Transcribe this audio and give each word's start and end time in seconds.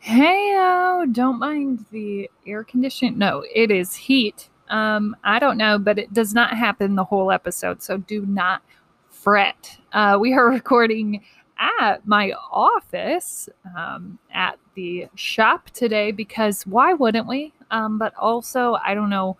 Hey, 0.00 0.54
oh, 0.56 1.06
don't 1.10 1.38
mind 1.38 1.84
the 1.90 2.30
air 2.46 2.62
conditioning. 2.64 3.18
No, 3.18 3.44
it 3.52 3.70
is 3.70 3.94
heat. 3.94 4.48
Um, 4.70 5.16
I 5.24 5.38
don't 5.38 5.58
know, 5.58 5.78
but 5.78 5.98
it 5.98 6.12
does 6.12 6.32
not 6.34 6.56
happen 6.56 6.94
the 6.94 7.04
whole 7.04 7.32
episode, 7.32 7.82
so 7.82 7.98
do 7.98 8.24
not 8.24 8.62
fret. 9.10 9.78
Uh, 9.92 10.16
we 10.20 10.34
are 10.34 10.48
recording 10.50 11.24
at 11.58 12.06
my 12.06 12.32
office 12.52 13.48
um, 13.76 14.18
at 14.32 14.58
the 14.74 15.08
shop 15.16 15.70
today 15.70 16.12
because 16.12 16.64
why 16.66 16.92
wouldn't 16.92 17.26
we? 17.26 17.52
Um, 17.70 17.98
but 17.98 18.14
also, 18.16 18.78
I 18.84 18.94
don't 18.94 19.10
know 19.10 19.36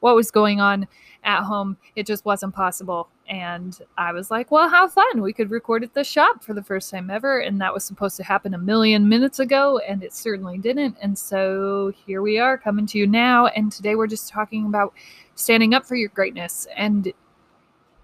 what 0.00 0.14
was 0.14 0.30
going 0.30 0.60
on 0.60 0.86
at 1.24 1.42
home. 1.44 1.78
It 1.96 2.06
just 2.06 2.24
wasn't 2.24 2.54
possible. 2.54 3.08
And 3.28 3.78
I 3.96 4.12
was 4.12 4.30
like, 4.30 4.50
well, 4.50 4.68
how 4.68 4.88
fun. 4.88 5.22
We 5.22 5.32
could 5.32 5.50
record 5.50 5.82
at 5.82 5.94
the 5.94 6.04
shop 6.04 6.42
for 6.42 6.54
the 6.54 6.62
first 6.62 6.90
time 6.90 7.08
ever. 7.08 7.38
And 7.38 7.60
that 7.60 7.72
was 7.72 7.84
supposed 7.84 8.16
to 8.18 8.24
happen 8.24 8.52
a 8.52 8.58
million 8.58 9.08
minutes 9.08 9.38
ago, 9.38 9.78
and 9.78 10.02
it 10.02 10.12
certainly 10.12 10.58
didn't. 10.58 10.96
And 11.00 11.16
so 11.16 11.92
here 12.04 12.20
we 12.20 12.38
are 12.38 12.58
coming 12.58 12.86
to 12.86 12.98
you 12.98 13.06
now. 13.06 13.46
And 13.46 13.70
today 13.72 13.94
we're 13.94 14.06
just 14.06 14.28
talking 14.28 14.66
about 14.66 14.92
standing 15.34 15.72
up 15.72 15.86
for 15.86 15.94
your 15.94 16.10
greatness 16.10 16.66
and 16.76 17.12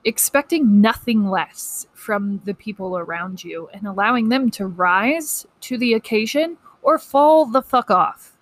expecting 0.04 0.80
nothing 0.80 1.28
less 1.28 1.86
from 1.92 2.40
the 2.44 2.54
people 2.54 2.96
around 2.96 3.42
you 3.44 3.68
and 3.74 3.86
allowing 3.86 4.28
them 4.28 4.50
to 4.52 4.66
rise 4.66 5.46
to 5.60 5.76
the 5.76 5.94
occasion 5.94 6.56
or 6.82 6.98
fall 6.98 7.44
the 7.44 7.60
fuck 7.60 7.90
off. 7.90 8.36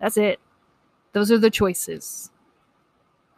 That's 0.00 0.16
it. 0.16 0.38
Those 1.12 1.32
are 1.32 1.38
the 1.38 1.50
choices. 1.50 2.30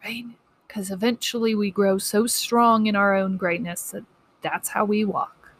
Right? 0.03 0.25
Because 0.73 0.89
eventually 0.89 1.53
we 1.53 1.69
grow 1.69 1.99
so 1.99 2.25
strong 2.25 2.87
in 2.87 2.95
our 2.95 3.13
own 3.13 3.37
greatness 3.37 3.91
that 3.91 4.03
that's 4.41 4.67
how 4.67 4.83
we 4.83 5.05
walk. 5.05 5.51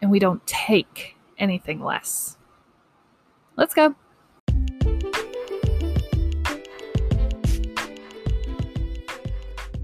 And 0.00 0.10
we 0.10 0.18
don't 0.18 0.44
take 0.46 1.16
anything 1.36 1.84
less. 1.84 2.38
Let's 3.56 3.74
go. 3.74 3.94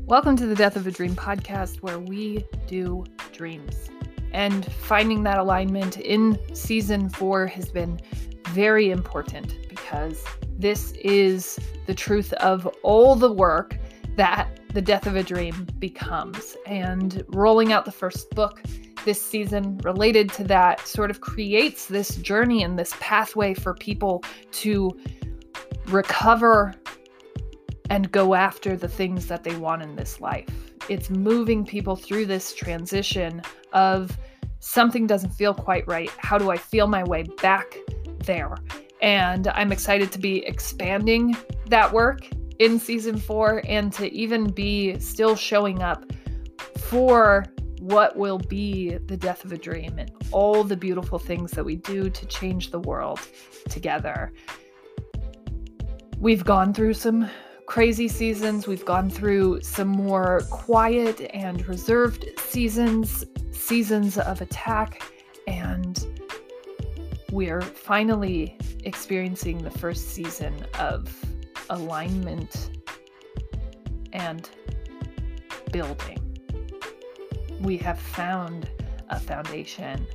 Welcome 0.06 0.36
to 0.36 0.46
the 0.46 0.54
Death 0.56 0.76
of 0.76 0.86
a 0.86 0.90
Dream 0.90 1.14
podcast, 1.14 1.82
where 1.82 1.98
we 1.98 2.42
do 2.66 3.04
dreams. 3.34 3.90
And 4.32 4.64
finding 4.64 5.24
that 5.24 5.36
alignment 5.36 5.98
in 5.98 6.38
season 6.54 7.10
four 7.10 7.46
has 7.48 7.68
been 7.68 8.00
very 8.48 8.90
important 8.90 9.68
because 9.68 10.24
this 10.58 10.92
is 10.92 11.58
the 11.84 11.92
truth 11.92 12.32
of 12.34 12.66
all 12.82 13.14
the 13.14 13.30
work 13.30 13.76
that 14.16 14.48
the 14.72 14.82
death 14.82 15.06
of 15.06 15.16
a 15.16 15.22
dream 15.22 15.66
becomes. 15.78 16.56
And 16.66 17.24
rolling 17.28 17.72
out 17.72 17.84
the 17.84 17.92
first 17.92 18.30
book 18.30 18.62
this 19.04 19.22
season 19.22 19.78
related 19.78 20.32
to 20.32 20.44
that 20.44 20.86
sort 20.86 21.10
of 21.10 21.20
creates 21.20 21.86
this 21.86 22.16
journey 22.16 22.62
and 22.62 22.78
this 22.78 22.94
pathway 22.98 23.54
for 23.54 23.72
people 23.74 24.24
to 24.50 24.90
recover 25.86 26.74
and 27.88 28.10
go 28.10 28.34
after 28.34 28.76
the 28.76 28.88
things 28.88 29.28
that 29.28 29.44
they 29.44 29.54
want 29.56 29.82
in 29.82 29.94
this 29.96 30.20
life. 30.20 30.48
It's 30.88 31.08
moving 31.08 31.64
people 31.64 31.96
through 31.96 32.26
this 32.26 32.52
transition 32.52 33.42
of 33.72 34.18
something 34.58 35.06
doesn't 35.06 35.30
feel 35.30 35.54
quite 35.54 35.86
right. 35.86 36.10
How 36.18 36.36
do 36.38 36.50
I 36.50 36.56
feel 36.56 36.86
my 36.86 37.04
way 37.04 37.24
back 37.40 37.76
there? 38.24 38.56
And 39.02 39.48
I'm 39.48 39.70
excited 39.70 40.10
to 40.12 40.18
be 40.18 40.44
expanding 40.46 41.36
that 41.68 41.92
work 41.92 42.26
in 42.58 42.78
season 42.78 43.18
four 43.18 43.62
and 43.66 43.92
to 43.94 44.12
even 44.12 44.50
be 44.50 44.98
still 44.98 45.36
showing 45.36 45.82
up 45.82 46.04
for 46.78 47.44
what 47.80 48.16
will 48.16 48.38
be 48.38 48.96
the 49.06 49.16
death 49.16 49.44
of 49.44 49.52
a 49.52 49.58
dream 49.58 49.98
and 49.98 50.10
all 50.32 50.64
the 50.64 50.76
beautiful 50.76 51.18
things 51.18 51.52
that 51.52 51.64
we 51.64 51.76
do 51.76 52.10
to 52.10 52.26
change 52.26 52.70
the 52.70 52.80
world 52.80 53.20
together. 53.68 54.32
We've 56.18 56.44
gone 56.44 56.72
through 56.72 56.94
some 56.94 57.28
crazy 57.66 58.08
seasons, 58.08 58.66
we've 58.66 58.84
gone 58.84 59.10
through 59.10 59.60
some 59.60 59.88
more 59.88 60.40
quiet 60.50 61.30
and 61.34 61.66
reserved 61.68 62.24
seasons, 62.38 63.24
seasons 63.50 64.16
of 64.18 64.40
attack, 64.40 65.02
and 65.46 66.06
we're 67.30 67.60
finally 67.60 68.56
experiencing 68.84 69.62
the 69.62 69.70
first 69.70 70.10
season 70.10 70.64
of 70.78 71.08
alignment 71.70 72.70
and 74.12 74.48
building. 75.72 76.18
We 77.60 77.76
have 77.78 77.98
found 77.98 78.68
a 79.10 79.18
foundation, 79.18 80.06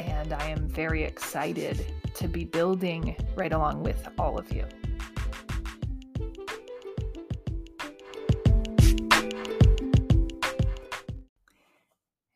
and 0.00 0.32
I 0.32 0.46
am 0.48 0.68
very 0.68 1.04
excited 1.04 1.86
to 2.14 2.28
be 2.28 2.44
building 2.44 3.16
right 3.34 3.52
along 3.52 3.82
with 3.82 4.08
all 4.18 4.38
of 4.38 4.52
you. 4.52 4.66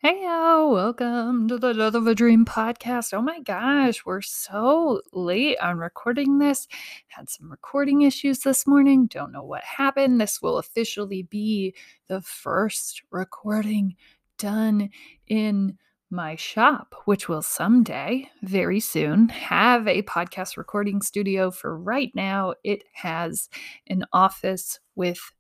Hey, 0.07 0.21
welcome 0.21 1.49
to 1.49 1.57
the 1.57 1.73
Death 1.73 1.95
of 1.95 2.07
a 2.07 2.15
Dream 2.15 2.45
podcast. 2.45 3.15
Oh 3.15 3.23
my 3.23 3.41
gosh, 3.41 4.05
we're 4.05 4.21
so 4.21 5.01
late 5.15 5.57
on 5.61 5.79
recording 5.79 6.37
this. 6.39 6.69
Had 7.09 7.31
some 7.31 7.51
recording 7.51 8.03
issues 8.03 8.41
this 8.41 8.67
morning. 8.67 9.07
Don't 9.07 9.33
know 9.33 9.43
what 9.43 9.65
happened. 9.65 10.21
This 10.21 10.43
will 10.43 10.59
officially 10.59 11.23
be 11.23 11.75
the 12.09 12.21
first 12.21 13.01
recording 13.11 13.97
done 14.37 14.91
in 15.27 15.79
my 16.11 16.37
shop, 16.37 16.95
which 17.07 17.27
will 17.27 17.41
someday, 17.41 18.29
very 18.43 18.81
soon, 18.81 19.31
have 19.31 19.89
a 19.89 20.03
podcast 20.03 20.59
recording 20.59 21.01
studio. 21.01 21.51
For 21.51 21.79
right 21.79 22.13
now, 22.15 22.53
it 22.63 22.85
has 22.93 23.49
an 23.87 24.05
office 24.13 24.81
with 24.97 25.33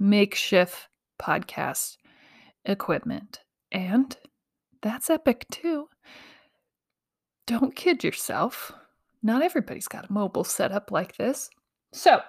makeshift 0.00 0.88
podcast 1.20 1.98
equipment 2.64 3.38
and 3.72 4.16
that's 4.82 5.10
epic 5.10 5.46
too. 5.50 5.88
Don't 7.46 7.74
kid 7.74 8.04
yourself. 8.04 8.72
Not 9.22 9.42
everybody's 9.42 9.88
got 9.88 10.08
a 10.08 10.12
mobile 10.12 10.44
setup 10.44 10.90
like 10.90 11.16
this. 11.16 11.50
So, 11.92 12.20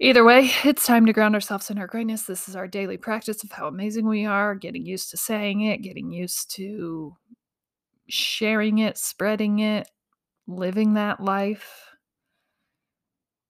either 0.00 0.24
way, 0.24 0.50
it's 0.64 0.86
time 0.86 1.06
to 1.06 1.12
ground 1.12 1.34
ourselves 1.34 1.70
in 1.70 1.78
our 1.78 1.86
greatness. 1.86 2.22
This 2.22 2.48
is 2.48 2.56
our 2.56 2.66
daily 2.66 2.96
practice 2.96 3.44
of 3.44 3.52
how 3.52 3.68
amazing 3.68 4.06
we 4.06 4.24
are, 4.24 4.54
getting 4.54 4.84
used 4.84 5.10
to 5.10 5.16
saying 5.16 5.62
it, 5.62 5.82
getting 5.82 6.10
used 6.10 6.54
to 6.56 7.16
sharing 8.08 8.78
it, 8.78 8.98
spreading 8.98 9.60
it, 9.60 9.88
living 10.46 10.94
that 10.94 11.20
life, 11.20 11.90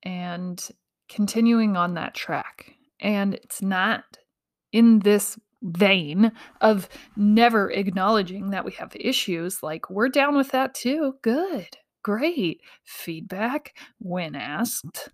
and 0.02 0.68
continuing 1.08 1.76
on 1.76 1.94
that 1.94 2.14
track. 2.14 2.74
And 3.00 3.34
it's 3.34 3.62
not 3.62 4.04
in 4.72 4.98
this 5.00 5.38
vein 5.62 6.32
of 6.60 6.88
never 7.16 7.70
acknowledging 7.70 8.50
that 8.50 8.64
we 8.64 8.72
have 8.72 8.92
issues, 8.94 9.62
like 9.62 9.90
we're 9.90 10.08
down 10.08 10.36
with 10.36 10.50
that 10.52 10.74
too. 10.74 11.14
Good, 11.22 11.76
great. 12.02 12.60
Feedback 12.84 13.76
when 13.98 14.34
asked. 14.34 15.10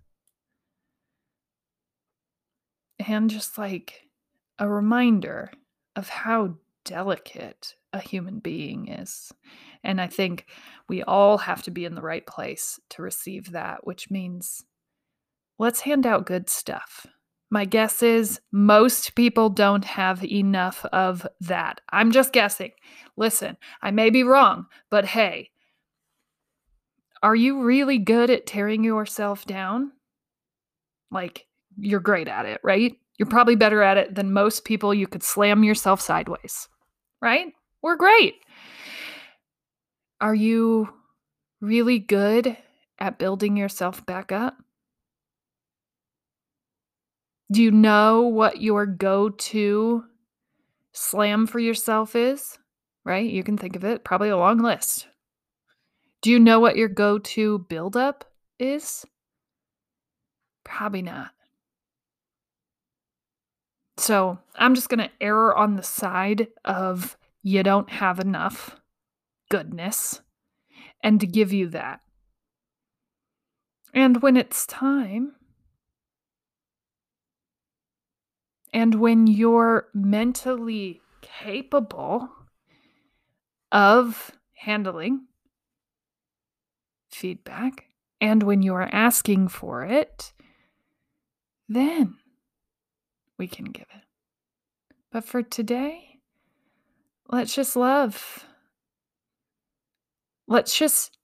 And 3.05 3.29
just 3.29 3.57
like 3.57 4.07
a 4.57 4.69
reminder 4.69 5.51
of 5.95 6.09
how 6.09 6.55
delicate 6.85 7.75
a 7.91 7.99
human 7.99 8.39
being 8.39 8.87
is. 8.87 9.31
And 9.83 9.99
I 9.99 10.07
think 10.07 10.45
we 10.87 11.03
all 11.03 11.39
have 11.39 11.63
to 11.63 11.71
be 11.71 11.85
in 11.85 11.95
the 11.95 12.01
right 12.01 12.25
place 12.25 12.79
to 12.91 13.01
receive 13.01 13.51
that, 13.51 13.85
which 13.85 14.09
means 14.09 14.65
let's 15.57 15.81
hand 15.81 16.05
out 16.05 16.25
good 16.25 16.49
stuff. 16.49 17.07
My 17.55 17.63
guess 17.63 18.03
is 18.03 18.41
most 18.51 19.15
people 19.15 19.47
don't 19.47 19.85
have 19.85 20.25
enough 20.25 20.83
of 20.91 21.25
that. 21.39 21.79
I'm 21.89 22.11
just 22.11 22.33
guessing. 22.33 22.71
Listen, 23.15 23.55
I 23.81 23.91
may 23.91 24.09
be 24.09 24.23
wrong, 24.23 24.65
but 24.91 25.05
hey, 25.05 25.51
are 27.23 27.33
you 27.33 27.63
really 27.63 27.97
good 27.97 28.29
at 28.29 28.45
tearing 28.45 28.83
yourself 28.83 29.45
down? 29.45 29.93
Like, 31.11 31.45
you're 31.77 32.01
great 32.01 32.27
at 32.27 32.45
it, 32.45 32.59
right? 32.61 32.97
You're 33.17 33.29
probably 33.29 33.55
better 33.55 33.81
at 33.81 33.95
it 33.95 34.15
than 34.15 34.33
most 34.33 34.65
people. 34.65 34.93
You 34.93 35.07
could 35.07 35.23
slam 35.23 35.63
yourself 35.63 36.01
sideways, 36.01 36.67
right? 37.21 37.53
We're 37.81 37.95
great. 37.95 38.35
Are 40.19 40.35
you 40.35 40.89
really 41.61 41.99
good 41.99 42.57
at 42.99 43.17
building 43.17 43.55
yourself 43.55 44.05
back 44.05 44.33
up? 44.33 44.57
Do 47.51 47.61
you 47.61 47.71
know 47.71 48.21
what 48.21 48.61
your 48.61 48.85
go 48.85 49.29
to 49.29 50.03
slam 50.93 51.47
for 51.47 51.59
yourself 51.59 52.15
is? 52.15 52.57
Right? 53.03 53.29
You 53.29 53.43
can 53.43 53.57
think 53.57 53.75
of 53.75 53.83
it, 53.83 54.03
probably 54.03 54.29
a 54.29 54.37
long 54.37 54.59
list. 54.59 55.07
Do 56.21 56.31
you 56.31 56.39
know 56.39 56.59
what 56.59 56.75
your 56.75 56.89
go 56.89 57.19
to 57.19 57.59
buildup 57.69 58.25
is? 58.57 59.05
Probably 60.63 61.03
not. 61.03 61.31
So 63.97 64.39
I'm 64.55 64.75
just 64.75 64.89
going 64.89 64.99
to 64.99 65.11
err 65.21 65.55
on 65.55 65.75
the 65.75 65.83
side 65.83 66.47
of 66.65 67.17
you 67.43 67.61
don't 67.61 67.89
have 67.89 68.19
enough 68.19 68.81
goodness 69.49 70.21
and 71.03 71.19
to 71.21 71.27
give 71.27 71.53
you 71.53 71.67
that. 71.69 72.01
And 73.93 74.21
when 74.21 74.35
it's 74.35 74.65
time, 74.65 75.33
and 78.75 78.95
when 78.95 79.25
you're 79.25 79.87
mentally 79.93 80.99
capable 81.21 82.29
of 83.71 84.33
handling 84.53 85.27
feedback, 87.09 87.85
and 88.19 88.43
when 88.43 88.61
you're 88.61 88.89
asking 88.91 89.47
for 89.47 89.85
it, 89.85 90.33
then 91.69 92.15
we 93.37 93.47
can 93.47 93.63
give 93.63 93.87
it. 93.95 94.03
But 95.09 95.23
for 95.23 95.41
today, 95.41 96.19
let's 97.29 97.55
just 97.55 97.77
love. 97.77 98.45
Let's 100.49 100.77
just 100.77 101.17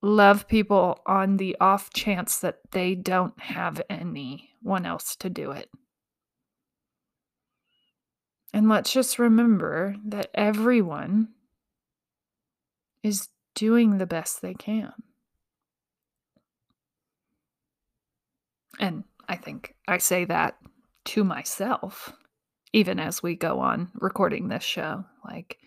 love 0.00 0.46
people 0.46 1.00
on 1.06 1.38
the 1.38 1.56
off 1.60 1.92
chance 1.92 2.38
that 2.38 2.60
they 2.70 2.94
don't 2.94 3.36
have 3.40 3.82
anyone 3.90 4.86
else 4.86 5.16
to 5.16 5.28
do 5.28 5.50
it. 5.50 5.68
And 8.52 8.68
let's 8.68 8.92
just 8.92 9.18
remember 9.18 9.96
that 10.06 10.30
everyone 10.34 11.28
is 13.02 13.28
doing 13.54 13.98
the 13.98 14.06
best 14.06 14.40
they 14.40 14.54
can. 14.54 14.92
And 18.80 19.04
I 19.28 19.36
think 19.36 19.74
I 19.86 19.98
say 19.98 20.24
that 20.26 20.56
to 21.06 21.24
myself, 21.24 22.12
even 22.72 22.98
as 22.98 23.22
we 23.22 23.34
go 23.34 23.60
on 23.60 23.90
recording 23.94 24.48
this 24.48 24.64
show. 24.64 25.04
Like, 25.24 25.58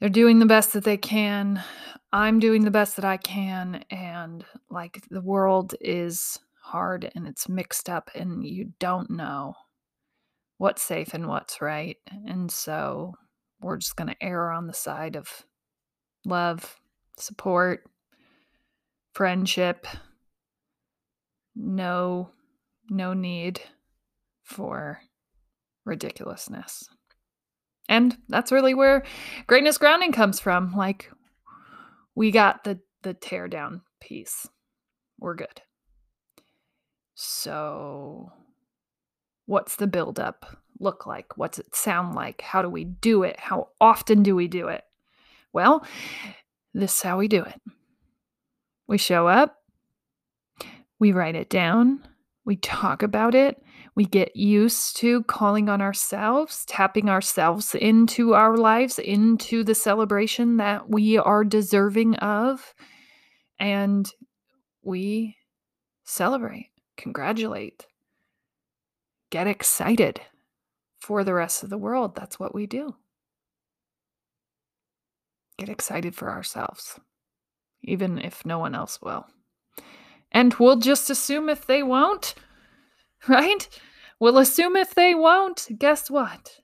they're 0.00 0.08
doing 0.08 0.38
the 0.38 0.46
best 0.46 0.72
that 0.72 0.84
they 0.84 0.96
can. 0.96 1.62
I'm 2.12 2.40
doing 2.40 2.64
the 2.64 2.70
best 2.70 2.96
that 2.96 3.04
I 3.04 3.16
can. 3.16 3.84
And 3.90 4.44
like, 4.68 5.06
the 5.10 5.20
world 5.20 5.74
is 5.80 6.38
hard 6.60 7.10
and 7.14 7.26
it's 7.26 7.48
mixed 7.48 7.88
up, 7.88 8.10
and 8.14 8.44
you 8.44 8.72
don't 8.78 9.10
know 9.10 9.54
what's 10.60 10.82
safe 10.82 11.14
and 11.14 11.26
what's 11.26 11.62
right. 11.62 11.96
And 12.26 12.52
so 12.52 13.14
we're 13.62 13.78
just 13.78 13.96
going 13.96 14.08
to 14.08 14.22
err 14.22 14.50
on 14.50 14.66
the 14.66 14.74
side 14.74 15.16
of 15.16 15.46
love, 16.26 16.78
support, 17.18 17.84
friendship. 19.14 19.86
No 21.56 22.28
no 22.90 23.14
need 23.14 23.62
for 24.42 25.00
ridiculousness. 25.86 26.90
And 27.88 28.18
that's 28.28 28.52
really 28.52 28.74
where 28.74 29.04
greatness 29.46 29.78
grounding 29.78 30.12
comes 30.12 30.40
from. 30.40 30.74
Like 30.76 31.10
we 32.14 32.30
got 32.30 32.64
the 32.64 32.80
the 33.00 33.14
tear 33.14 33.48
down 33.48 33.80
piece. 33.98 34.46
We're 35.18 35.36
good. 35.36 35.62
So 37.14 38.30
what's 39.50 39.74
the 39.74 39.86
buildup 39.88 40.46
look 40.78 41.06
like? 41.06 41.36
What's 41.36 41.58
it 41.58 41.74
sound 41.74 42.14
like? 42.14 42.40
How 42.40 42.62
do 42.62 42.70
we 42.70 42.84
do 42.84 43.24
it? 43.24 43.38
How 43.40 43.70
often 43.80 44.22
do 44.22 44.36
we 44.36 44.46
do 44.46 44.68
it? 44.68 44.84
Well, 45.52 45.84
this 46.72 46.94
is 46.94 47.02
how 47.02 47.18
we 47.18 47.26
do 47.26 47.42
it. 47.42 47.60
We 48.86 48.96
show 48.96 49.26
up, 49.26 49.56
we 51.00 51.10
write 51.10 51.34
it 51.34 51.50
down, 51.50 52.06
we 52.44 52.56
talk 52.56 53.02
about 53.02 53.34
it, 53.34 53.60
we 53.96 54.04
get 54.04 54.36
used 54.36 54.96
to 54.98 55.24
calling 55.24 55.68
on 55.68 55.82
ourselves, 55.82 56.64
tapping 56.66 57.08
ourselves 57.08 57.74
into 57.74 58.34
our 58.34 58.56
lives, 58.56 59.00
into 59.00 59.64
the 59.64 59.74
celebration 59.74 60.58
that 60.58 60.88
we 60.88 61.18
are 61.18 61.42
deserving 61.42 62.14
of, 62.16 62.72
and 63.58 64.12
we 64.82 65.36
celebrate, 66.04 66.70
congratulate, 66.96 67.86
get 69.30 69.46
excited 69.46 70.20
for 71.00 71.24
the 71.24 71.34
rest 71.34 71.62
of 71.62 71.70
the 71.70 71.78
world. 71.78 72.14
That's 72.14 72.38
what 72.38 72.54
we 72.54 72.66
do. 72.66 72.96
Get 75.58 75.68
excited 75.68 76.14
for 76.14 76.30
ourselves, 76.30 76.98
even 77.82 78.18
if 78.18 78.44
no 78.44 78.58
one 78.58 78.74
else 78.74 79.00
will. 79.02 79.26
And 80.32 80.54
we'll 80.54 80.76
just 80.76 81.10
assume 81.10 81.48
if 81.48 81.66
they 81.66 81.82
won't, 81.82 82.34
right? 83.28 83.68
We'll 84.18 84.38
assume 84.38 84.76
if 84.76 84.94
they 84.94 85.14
won't, 85.14 85.68
guess 85.78 86.10
what? 86.10 86.60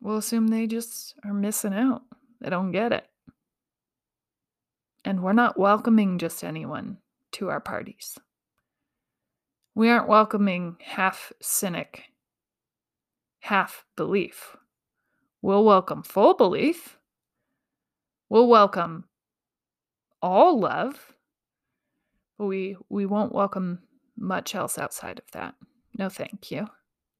We'll 0.00 0.16
assume 0.18 0.48
they 0.48 0.66
just 0.66 1.14
are 1.24 1.34
missing 1.34 1.74
out. 1.74 2.02
They 2.40 2.50
don't 2.50 2.72
get 2.72 2.92
it. 2.92 3.06
And 5.04 5.22
we're 5.22 5.32
not 5.32 5.58
welcoming 5.58 6.18
just 6.18 6.42
anyone 6.42 6.98
to 7.32 7.48
our 7.48 7.60
parties. 7.60 8.18
We 9.76 9.90
aren't 9.90 10.08
welcoming 10.08 10.78
half 10.82 11.34
cynic, 11.42 12.04
half 13.40 13.84
belief. 13.94 14.56
We'll 15.42 15.66
welcome 15.66 16.02
full 16.02 16.32
belief. 16.32 16.98
We'll 18.30 18.48
welcome 18.48 19.04
all 20.22 20.58
love, 20.58 21.12
but 22.38 22.46
we 22.46 22.78
we 22.88 23.04
won't 23.04 23.34
welcome 23.34 23.80
much 24.16 24.54
else 24.54 24.78
outside 24.78 25.18
of 25.18 25.30
that. 25.32 25.56
No 25.98 26.08
thank 26.08 26.50
you. 26.50 26.68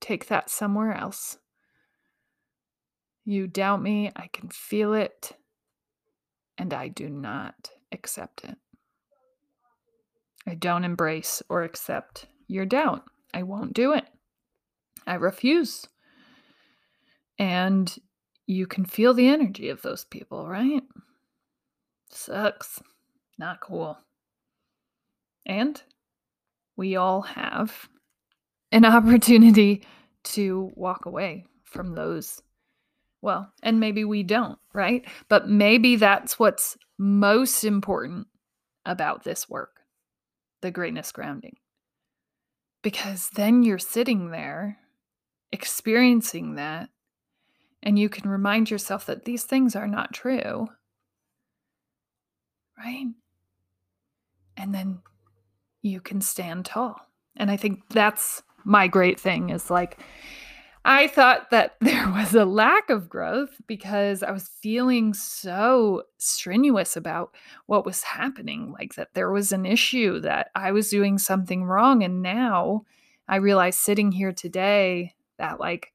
Take 0.00 0.28
that 0.28 0.48
somewhere 0.48 0.94
else. 0.94 1.36
You 3.26 3.48
doubt 3.48 3.82
me, 3.82 4.10
I 4.16 4.28
can 4.32 4.48
feel 4.48 4.94
it, 4.94 5.32
and 6.56 6.72
I 6.72 6.88
do 6.88 7.10
not 7.10 7.72
accept 7.92 8.44
it. 8.44 8.56
I 10.46 10.54
don't 10.54 10.84
embrace 10.84 11.42
or 11.50 11.62
accept 11.62 12.28
your 12.48 12.66
doubt. 12.66 13.04
I 13.34 13.42
won't 13.42 13.74
do 13.74 13.92
it. 13.92 14.04
I 15.06 15.14
refuse. 15.14 15.86
And 17.38 17.94
you 18.46 18.66
can 18.66 18.84
feel 18.84 19.14
the 19.14 19.28
energy 19.28 19.68
of 19.68 19.82
those 19.82 20.04
people, 20.04 20.48
right? 20.48 20.82
Sucks. 22.10 22.80
Not 23.38 23.60
cool. 23.60 23.98
And 25.44 25.80
we 26.76 26.96
all 26.96 27.22
have 27.22 27.88
an 28.72 28.84
opportunity 28.86 29.84
to 30.24 30.70
walk 30.74 31.06
away 31.06 31.44
from 31.64 31.94
those. 31.94 32.42
Well, 33.22 33.52
and 33.62 33.80
maybe 33.80 34.04
we 34.04 34.22
don't, 34.22 34.58
right? 34.72 35.06
But 35.28 35.48
maybe 35.48 35.96
that's 35.96 36.38
what's 36.38 36.76
most 36.98 37.64
important 37.64 38.28
about 38.84 39.24
this 39.24 39.48
work 39.48 39.80
the 40.62 40.70
greatness 40.70 41.12
grounding 41.12 41.56
because 42.86 43.30
then 43.30 43.64
you're 43.64 43.80
sitting 43.80 44.30
there 44.30 44.78
experiencing 45.50 46.54
that 46.54 46.88
and 47.82 47.98
you 47.98 48.08
can 48.08 48.30
remind 48.30 48.70
yourself 48.70 49.04
that 49.06 49.24
these 49.24 49.42
things 49.42 49.74
are 49.74 49.88
not 49.88 50.12
true. 50.12 50.68
Right? 52.78 53.08
And 54.56 54.72
then 54.72 55.00
you 55.82 56.00
can 56.00 56.20
stand 56.20 56.64
tall. 56.64 56.94
And 57.34 57.50
I 57.50 57.56
think 57.56 57.80
that's 57.88 58.44
my 58.64 58.86
great 58.86 59.18
thing 59.18 59.50
is 59.50 59.68
like, 59.68 59.98
I 60.88 61.08
thought 61.08 61.50
that 61.50 61.74
there 61.80 62.08
was 62.08 62.32
a 62.32 62.44
lack 62.44 62.90
of 62.90 63.08
growth 63.08 63.60
because 63.66 64.22
I 64.22 64.30
was 64.30 64.48
feeling 64.62 65.12
so 65.12 66.04
strenuous 66.18 66.96
about 66.96 67.34
what 67.66 67.84
was 67.84 68.04
happening, 68.04 68.72
like 68.72 68.94
that 68.94 69.12
there 69.14 69.30
was 69.30 69.50
an 69.50 69.66
issue, 69.66 70.20
that 70.20 70.50
I 70.54 70.70
was 70.70 70.88
doing 70.88 71.18
something 71.18 71.64
wrong. 71.64 72.04
And 72.04 72.22
now 72.22 72.84
I 73.28 73.36
realize 73.36 73.76
sitting 73.76 74.12
here 74.12 74.32
today 74.32 75.14
that, 75.38 75.58
like, 75.58 75.92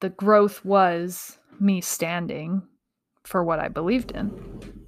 the 0.00 0.08
growth 0.08 0.64
was 0.64 1.38
me 1.60 1.82
standing 1.82 2.62
for 3.24 3.44
what 3.44 3.60
I 3.60 3.68
believed 3.68 4.12
in 4.12 4.86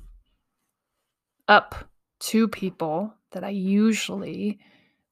up 1.48 1.90
to 2.20 2.46
people 2.46 3.12
that 3.32 3.42
I 3.42 3.48
usually 3.50 4.60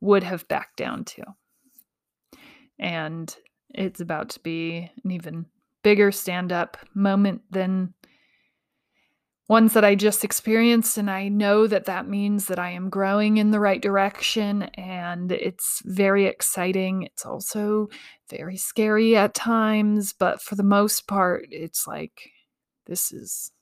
would 0.01 0.23
have 0.23 0.47
backed 0.47 0.77
down 0.77 1.05
to. 1.05 1.25
And 2.79 3.37
it's 3.71 4.01
about 4.01 4.31
to 4.31 4.41
be 4.41 4.91
an 5.05 5.11
even 5.11 5.47
bigger 5.83 6.11
stand 6.11 6.53
up 6.53 6.77
moment 6.95 7.43
than 7.51 7.95
ones 9.49 9.73
that 9.73 9.85
I 9.85 9.95
just 9.95 10.25
experienced. 10.25 10.99
And 10.99 11.11
I 11.11 11.29
know 11.29 11.67
that 11.67 11.87
that 11.87 12.09
means 12.09 12.47
that 12.47 12.59
I 12.59 12.71
am 12.71 12.91
growing 12.91 13.39
in 13.39 13.51
the 13.51 13.61
right 13.61 13.81
direction. 13.81 14.65
And 14.75 15.33
it's 15.33 15.83
very 15.85 16.27
exciting. 16.27 17.05
It's 17.05 17.25
also 17.25 17.89
very 18.29 18.57
scary 18.57 19.17
at 19.17 19.35
times. 19.35 20.13
But 20.13 20.43
for 20.43 20.55
the 20.55 20.63
most 20.63 21.07
part, 21.07 21.49
it's 21.51 21.87
like, 21.87 22.31
this 22.87 23.13
is. 23.13 23.53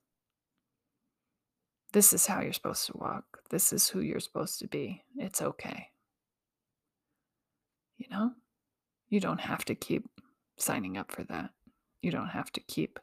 This 1.92 2.12
is 2.12 2.26
how 2.26 2.42
you're 2.42 2.52
supposed 2.52 2.86
to 2.86 2.98
walk. 2.98 3.24
This 3.48 3.72
is 3.72 3.88
who 3.88 4.00
you're 4.00 4.20
supposed 4.20 4.58
to 4.58 4.66
be. 4.66 5.02
It's 5.16 5.40
okay. 5.40 5.86
You 7.96 8.06
know? 8.10 8.32
You 9.16 9.20
don't 9.20 9.40
have 9.40 9.64
to 9.64 9.74
keep 9.74 10.06
signing 10.58 10.98
up 10.98 11.10
for 11.10 11.24
that. 11.24 11.48
You 12.02 12.10
don't 12.10 12.28
have 12.28 12.52
to 12.52 12.60
keep 12.60 12.98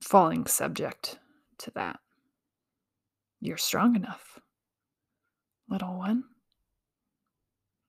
falling 0.00 0.46
subject 0.46 1.20
to 1.58 1.70
that. 1.76 2.00
You're 3.40 3.56
strong 3.56 3.94
enough, 3.94 4.40
little 5.68 5.96
one. 5.96 6.24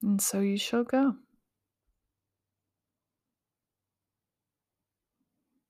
And 0.03 0.21
so 0.21 0.41
you 0.41 0.59
shall 0.59 0.83
go. 0.83 1.15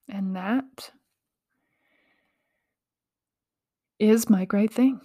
And 0.09 0.35
that 0.35 0.91
is 3.99 4.29
my 4.29 4.43
great 4.43 4.73
thing. 4.73 4.99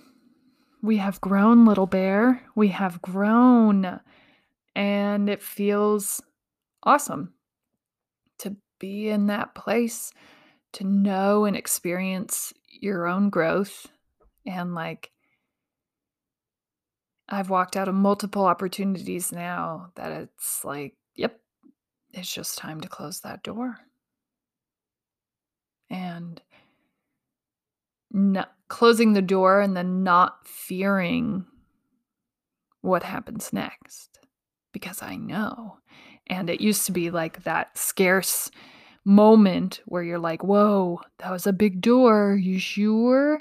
We 0.82 0.96
have 0.96 1.20
grown, 1.20 1.64
little 1.64 1.86
bear. 1.86 2.42
We 2.56 2.66
have 2.70 3.00
grown. 3.00 4.00
And 4.76 5.30
it 5.30 5.42
feels 5.42 6.22
awesome 6.82 7.32
to 8.40 8.56
be 8.78 9.08
in 9.08 9.28
that 9.28 9.54
place, 9.54 10.12
to 10.74 10.84
know 10.84 11.46
and 11.46 11.56
experience 11.56 12.52
your 12.68 13.06
own 13.06 13.30
growth. 13.30 13.86
And 14.46 14.74
like, 14.74 15.12
I've 17.26 17.48
walked 17.48 17.74
out 17.74 17.88
of 17.88 17.94
multiple 17.94 18.44
opportunities 18.44 19.32
now 19.32 19.92
that 19.94 20.12
it's 20.12 20.62
like, 20.62 20.94
yep, 21.14 21.40
it's 22.12 22.32
just 22.32 22.58
time 22.58 22.82
to 22.82 22.88
close 22.88 23.20
that 23.20 23.42
door. 23.42 23.78
And 25.88 26.42
not 28.12 28.52
closing 28.68 29.14
the 29.14 29.22
door 29.22 29.62
and 29.62 29.74
then 29.74 30.02
not 30.02 30.46
fearing 30.46 31.46
what 32.82 33.02
happens 33.02 33.54
next 33.54 34.15
because 34.76 35.00
I 35.00 35.16
know. 35.16 35.78
And 36.26 36.50
it 36.50 36.60
used 36.60 36.84
to 36.84 36.92
be 36.92 37.10
like 37.10 37.44
that 37.44 37.78
scarce 37.78 38.50
moment 39.06 39.80
where 39.86 40.02
you're 40.02 40.18
like, 40.18 40.44
whoa, 40.44 41.00
that 41.16 41.30
was 41.30 41.46
a 41.46 41.52
big 41.54 41.80
door. 41.80 42.36
You 42.38 42.58
sure? 42.58 43.40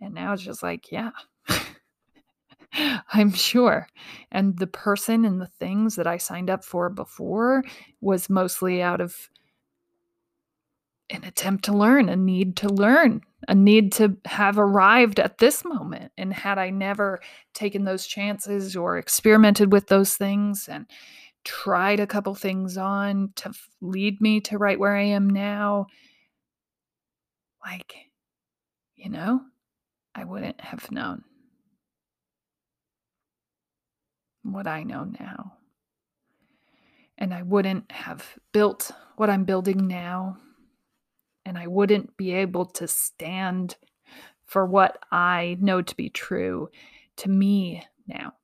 And 0.00 0.14
now 0.14 0.34
it's 0.34 0.42
just 0.44 0.62
like, 0.62 0.92
yeah, 0.92 1.10
I'm 3.12 3.32
sure. 3.32 3.88
And 4.30 4.56
the 4.56 4.68
person 4.68 5.24
and 5.24 5.40
the 5.40 5.48
things 5.48 5.96
that 5.96 6.06
I 6.06 6.16
signed 6.16 6.48
up 6.48 6.62
for 6.62 6.88
before 6.88 7.64
was 8.00 8.30
mostly 8.30 8.80
out 8.80 9.00
of 9.00 9.16
an 11.10 11.24
attempt 11.24 11.64
to 11.64 11.72
learn, 11.72 12.08
a 12.08 12.14
need 12.14 12.54
to 12.58 12.68
learn, 12.68 13.22
a 13.46 13.54
need 13.54 13.92
to 13.92 14.16
have 14.24 14.58
arrived 14.58 15.20
at 15.20 15.38
this 15.38 15.64
moment. 15.64 16.10
And 16.18 16.32
had 16.32 16.58
I 16.58 16.70
never 16.70 17.20
taken 17.54 17.84
those 17.84 18.06
chances 18.06 18.74
or 18.74 18.98
experimented 18.98 19.72
with 19.72 19.86
those 19.86 20.16
things 20.16 20.68
and 20.68 20.86
tried 21.44 22.00
a 22.00 22.06
couple 22.06 22.34
things 22.34 22.76
on 22.76 23.32
to 23.36 23.52
lead 23.80 24.20
me 24.20 24.40
to 24.40 24.58
right 24.58 24.78
where 24.78 24.96
I 24.96 25.04
am 25.04 25.30
now, 25.30 25.86
like, 27.64 27.94
you 28.96 29.08
know, 29.08 29.40
I 30.14 30.24
wouldn't 30.24 30.60
have 30.60 30.90
known 30.90 31.22
what 34.42 34.66
I 34.66 34.82
know 34.82 35.04
now. 35.04 35.52
And 37.16 37.34
I 37.34 37.42
wouldn't 37.42 37.90
have 37.92 38.24
built 38.52 38.90
what 39.16 39.30
I'm 39.30 39.44
building 39.44 39.86
now 39.86 40.38
and 41.48 41.56
I 41.56 41.66
wouldn't 41.66 42.14
be 42.18 42.32
able 42.32 42.66
to 42.66 42.86
stand 42.86 43.76
for 44.44 44.66
what 44.66 44.98
I 45.10 45.56
know 45.58 45.80
to 45.80 45.96
be 45.96 46.10
true 46.10 46.68
to 47.16 47.30
me 47.30 47.82
now. 48.06 48.34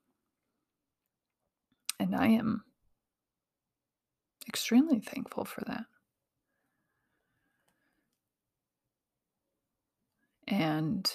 And 2.00 2.16
I 2.16 2.28
am 2.28 2.64
extremely 4.48 5.00
thankful 5.00 5.44
for 5.44 5.62
that. 5.66 5.84
And 10.48 11.10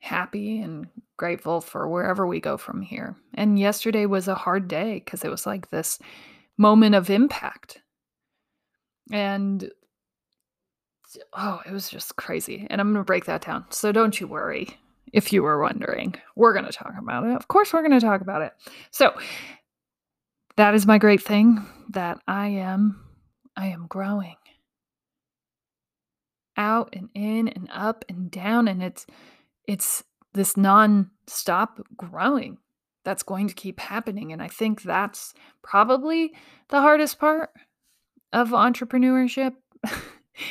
happy 0.00 0.60
and 0.60 0.88
grateful 1.16 1.60
for 1.60 1.88
wherever 1.88 2.26
we 2.26 2.40
go 2.40 2.56
from 2.56 2.82
here. 2.82 3.14
And 3.34 3.60
yesterday 3.60 4.06
was 4.06 4.26
a 4.26 4.34
hard 4.34 4.66
day 4.66 4.94
because 4.94 5.24
it 5.24 5.30
was 5.30 5.46
like 5.46 5.70
this 5.70 6.00
moment 6.58 6.96
of 6.96 7.10
impact 7.10 7.80
and 9.10 9.70
oh, 11.32 11.60
it 11.66 11.72
was 11.72 11.88
just 11.88 12.16
crazy. 12.16 12.66
And 12.70 12.80
I'm 12.80 12.92
going 12.92 13.02
to 13.02 13.06
break 13.06 13.26
that 13.26 13.44
down. 13.44 13.64
So 13.70 13.92
don't 13.92 14.20
you 14.20 14.26
worry 14.26 14.78
if 15.12 15.32
you 15.32 15.42
were 15.42 15.60
wondering. 15.60 16.14
We're 16.36 16.52
going 16.52 16.66
to 16.66 16.72
talk 16.72 16.94
about 16.98 17.24
it. 17.24 17.34
Of 17.34 17.48
course, 17.48 17.72
we're 17.72 17.86
going 17.86 17.98
to 17.98 18.04
talk 18.04 18.20
about 18.20 18.42
it. 18.42 18.52
So 18.90 19.12
that 20.56 20.74
is 20.74 20.86
my 20.86 20.98
great 20.98 21.22
thing 21.22 21.64
that 21.90 22.18
I 22.28 22.48
am 22.48 23.04
I 23.56 23.68
am 23.68 23.86
growing. 23.88 24.36
Out 26.56 26.90
and 26.92 27.08
in 27.14 27.48
and 27.48 27.68
up 27.72 28.04
and 28.08 28.30
down 28.30 28.68
and 28.68 28.82
it's 28.82 29.06
it's 29.66 30.04
this 30.34 30.56
non-stop 30.56 31.80
growing 31.96 32.58
that's 33.04 33.22
going 33.22 33.48
to 33.48 33.54
keep 33.54 33.80
happening 33.80 34.32
and 34.32 34.42
I 34.42 34.48
think 34.48 34.82
that's 34.82 35.32
probably 35.62 36.32
the 36.68 36.80
hardest 36.80 37.18
part 37.18 37.50
of 38.32 38.50
entrepreneurship 38.50 39.54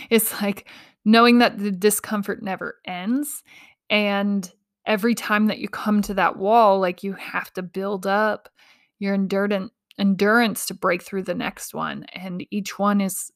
is 0.09 0.33
like 0.41 0.67
knowing 1.05 1.39
that 1.39 1.57
the 1.57 1.71
discomfort 1.71 2.43
never 2.43 2.79
ends 2.85 3.43
and 3.89 4.51
every 4.85 5.15
time 5.15 5.47
that 5.47 5.59
you 5.59 5.69
come 5.69 6.01
to 6.01 6.13
that 6.13 6.37
wall 6.37 6.79
like 6.79 7.03
you 7.03 7.13
have 7.13 7.51
to 7.53 7.61
build 7.61 8.05
up 8.05 8.49
your 8.99 9.13
endurance 9.13 9.71
endurance 9.97 10.65
to 10.65 10.73
break 10.73 11.03
through 11.03 11.23
the 11.23 11.35
next 11.35 11.73
one 11.73 12.05
and 12.13 12.45
each 12.51 12.79
one 12.79 13.01
is 13.01 13.31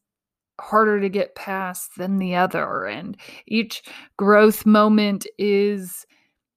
harder 0.62 1.02
to 1.02 1.10
get 1.10 1.36
past 1.36 1.92
than 1.98 2.20
the 2.20 2.36
other 2.36 2.86
and 2.86 3.18
each 3.48 3.84
growth 4.18 4.66
moment 4.66 5.28
is 5.38 6.06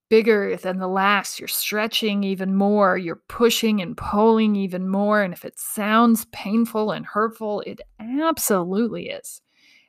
bigger 0.09 0.57
than 0.57 0.79
the 0.79 0.89
last. 0.89 1.41
You're 1.41 1.49
stretching 1.49 2.25
even 2.25 2.55
more. 2.55 2.97
You're 2.97 3.23
pushing 3.29 3.81
and 3.81 3.97
pulling 3.97 4.57
even 4.57 4.89
more. 4.89 5.23
And 5.23 5.33
if 5.33 5.45
it 5.45 5.59
sounds 5.59 6.27
painful 6.27 6.93
and 6.93 7.05
hurtful, 7.05 7.63
it 7.63 7.81
absolutely 7.99 9.09
is. 9.09 9.41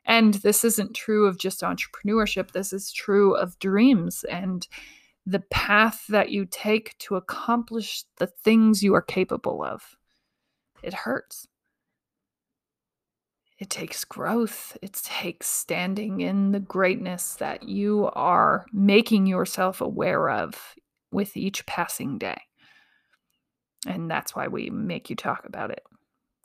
And 0.06 0.36
this 0.36 0.64
isn't 0.64 0.96
true 0.96 1.28
of 1.28 1.38
just 1.38 1.62
entrepreneurship, 1.62 2.52
this 2.52 2.72
is 2.72 2.94
true 2.94 3.36
of 3.36 3.60
dreams 3.60 4.24
and 4.30 4.66
the 5.26 5.42
path 5.52 6.06
that 6.08 6.32
you 6.32 6.46
take 6.46 6.98
to 7.00 7.18
accomplish 7.18 8.06
the 8.16 8.28
things 8.28 8.82
you 8.82 8.94
are 8.94 9.02
capable 9.02 9.62
of. 9.62 9.98
It 10.82 10.94
hurts. 10.94 11.48
It 13.60 13.70
takes 13.72 14.06
growth. 14.06 14.78
It 14.82 14.94
takes 14.94 15.48
standing 15.48 16.22
in 16.22 16.52
the 16.52 16.60
greatness 16.60 17.36
that 17.36 17.64
you 17.64 18.10
are 18.14 18.66
making 18.72 19.26
yourself 19.26 19.82
aware 19.82 20.30
of 20.30 20.76
with 21.12 21.36
each 21.36 21.66
passing 21.66 22.20
day. 22.20 22.40
And 23.88 24.12
that's 24.12 24.36
why 24.36 24.48
we 24.48 24.70
make 24.70 25.10
you 25.10 25.16
talk 25.16 25.46
about 25.46 25.72
it, 25.72 25.84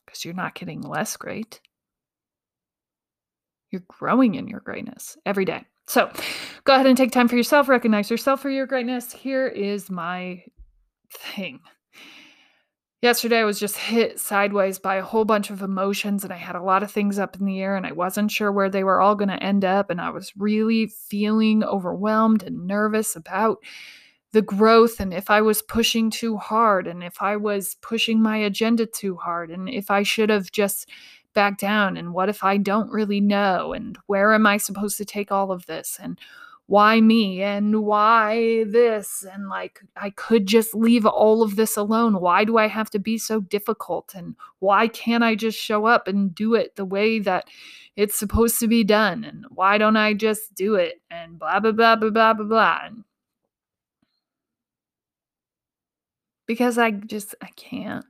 because 0.07 0.25
you're 0.25 0.33
not 0.33 0.55
getting 0.55 0.81
less 0.81 1.17
great. 1.17 1.61
You're 3.71 3.85
growing 3.89 4.35
in 4.35 4.49
your 4.49 4.61
greatness 4.61 5.17
every 5.27 5.45
day. 5.45 5.65
So 5.89 6.11
go 6.65 6.75
ahead 6.75 6.87
and 6.87 6.97
take 6.97 7.11
time 7.11 7.29
for 7.29 7.37
yourself, 7.37 7.69
recognize 7.69 8.11
yourself 8.11 8.41
for 8.41 8.51
your 8.51 8.67
greatness. 8.67 9.13
Here 9.13 9.49
is 9.49 9.91
my 9.91 10.45
thing 11.11 11.61
yesterday 13.03 13.41
I 13.41 13.45
was 13.45 13.59
just 13.59 13.77
hit 13.77 14.19
sideways 14.19 14.79
by 14.79 14.97
a 14.97 15.03
whole 15.03 15.25
bunch 15.25 15.51
of 15.51 15.61
emotions 15.61 16.23
and 16.25 16.33
I 16.33 16.37
had 16.37 16.55
a 16.55 16.63
lot 16.63 16.83
of 16.83 16.91
things 16.91 17.19
up 17.19 17.37
in 17.37 17.45
the 17.45 17.61
air 17.61 17.77
and 17.77 17.85
I 17.85 17.93
wasn't 17.93 18.31
sure 18.31 18.53
where 18.53 18.71
they 18.71 18.85
were 18.85 19.01
all 19.01 19.17
going 19.17 19.29
to 19.29 19.43
end 19.43 19.65
up 19.65 19.91
and 19.91 20.01
I 20.01 20.11
was 20.11 20.33
really 20.37 20.87
feeling 20.87 21.65
overwhelmed 21.65 22.45
and 22.45 22.67
nervous 22.67 23.17
about 23.17 23.59
the 24.33 24.41
growth 24.41 25.01
and 25.01 25.13
if 25.13 25.29
I 25.29 25.43
was 25.43 25.61
pushing 25.61 26.09
too 26.09 26.39
hard 26.39 26.87
and 26.87 27.03
if 27.03 27.21
I 27.21 27.37
was 27.37 27.77
pushing 27.83 28.23
my 28.23 28.39
agenda 28.39 28.87
too 28.87 29.17
hard 29.17 29.51
and 29.51 29.69
if 29.69 29.91
I 29.91 30.05
should 30.05 30.31
have 30.31 30.51
just 30.51 30.89
backed 31.35 31.61
down 31.61 31.97
and 31.97 32.15
what 32.15 32.29
if 32.29 32.45
I 32.45 32.57
don't 32.57 32.91
really 32.91 33.21
know 33.21 33.73
and 33.73 33.99
where 34.07 34.33
am 34.33 34.47
I 34.47 34.59
supposed 34.59 34.97
to 34.99 35.05
take 35.05 35.33
all 35.33 35.51
of 35.51 35.67
this 35.67 35.99
and 36.01 36.19
why 36.67 37.01
me 37.01 37.43
and 37.43 37.83
why 37.85 38.65
this 38.65 39.25
and 39.31 39.49
like 39.49 39.81
I 39.97 40.11
could 40.11 40.47
just 40.47 40.75
leave 40.75 41.05
all 41.07 41.43
of 41.43 41.57
this 41.57 41.77
alone. 41.77 42.21
Why 42.21 42.45
do 42.45 42.57
I 42.57 42.69
have 42.69 42.91
to 42.91 42.99
be 42.99 43.19
so 43.19 43.41
difficult 43.41 44.15
and 44.15 44.37
why 44.61 44.89
can't 44.89 45.25
I 45.25 45.35
just 45.35 45.59
show 45.59 45.87
up 45.87 46.09
and 46.09 46.35
do 46.35 46.55
it 46.55 46.77
the 46.77 46.85
way 46.85 47.19
that 47.21 47.49
it's 47.97 48.19
supposed 48.19 48.59
to 48.61 48.69
be 48.69 48.85
done 48.85 49.25
and 49.25 49.45
why 49.51 49.77
don't 49.79 49.97
I 49.97 50.15
just 50.15 50.55
do 50.55 50.77
it 50.77 51.01
and 51.11 51.39
blah 51.39 51.61
blah 51.61 51.73
blah 51.73 51.97
blah 51.97 52.11
blah 52.11 52.35
blah 52.35 52.47
blah. 52.47 52.89
Because 56.47 56.79
I 56.79 56.91
just 56.93 57.35
I 57.43 57.49
can't. 57.57 58.07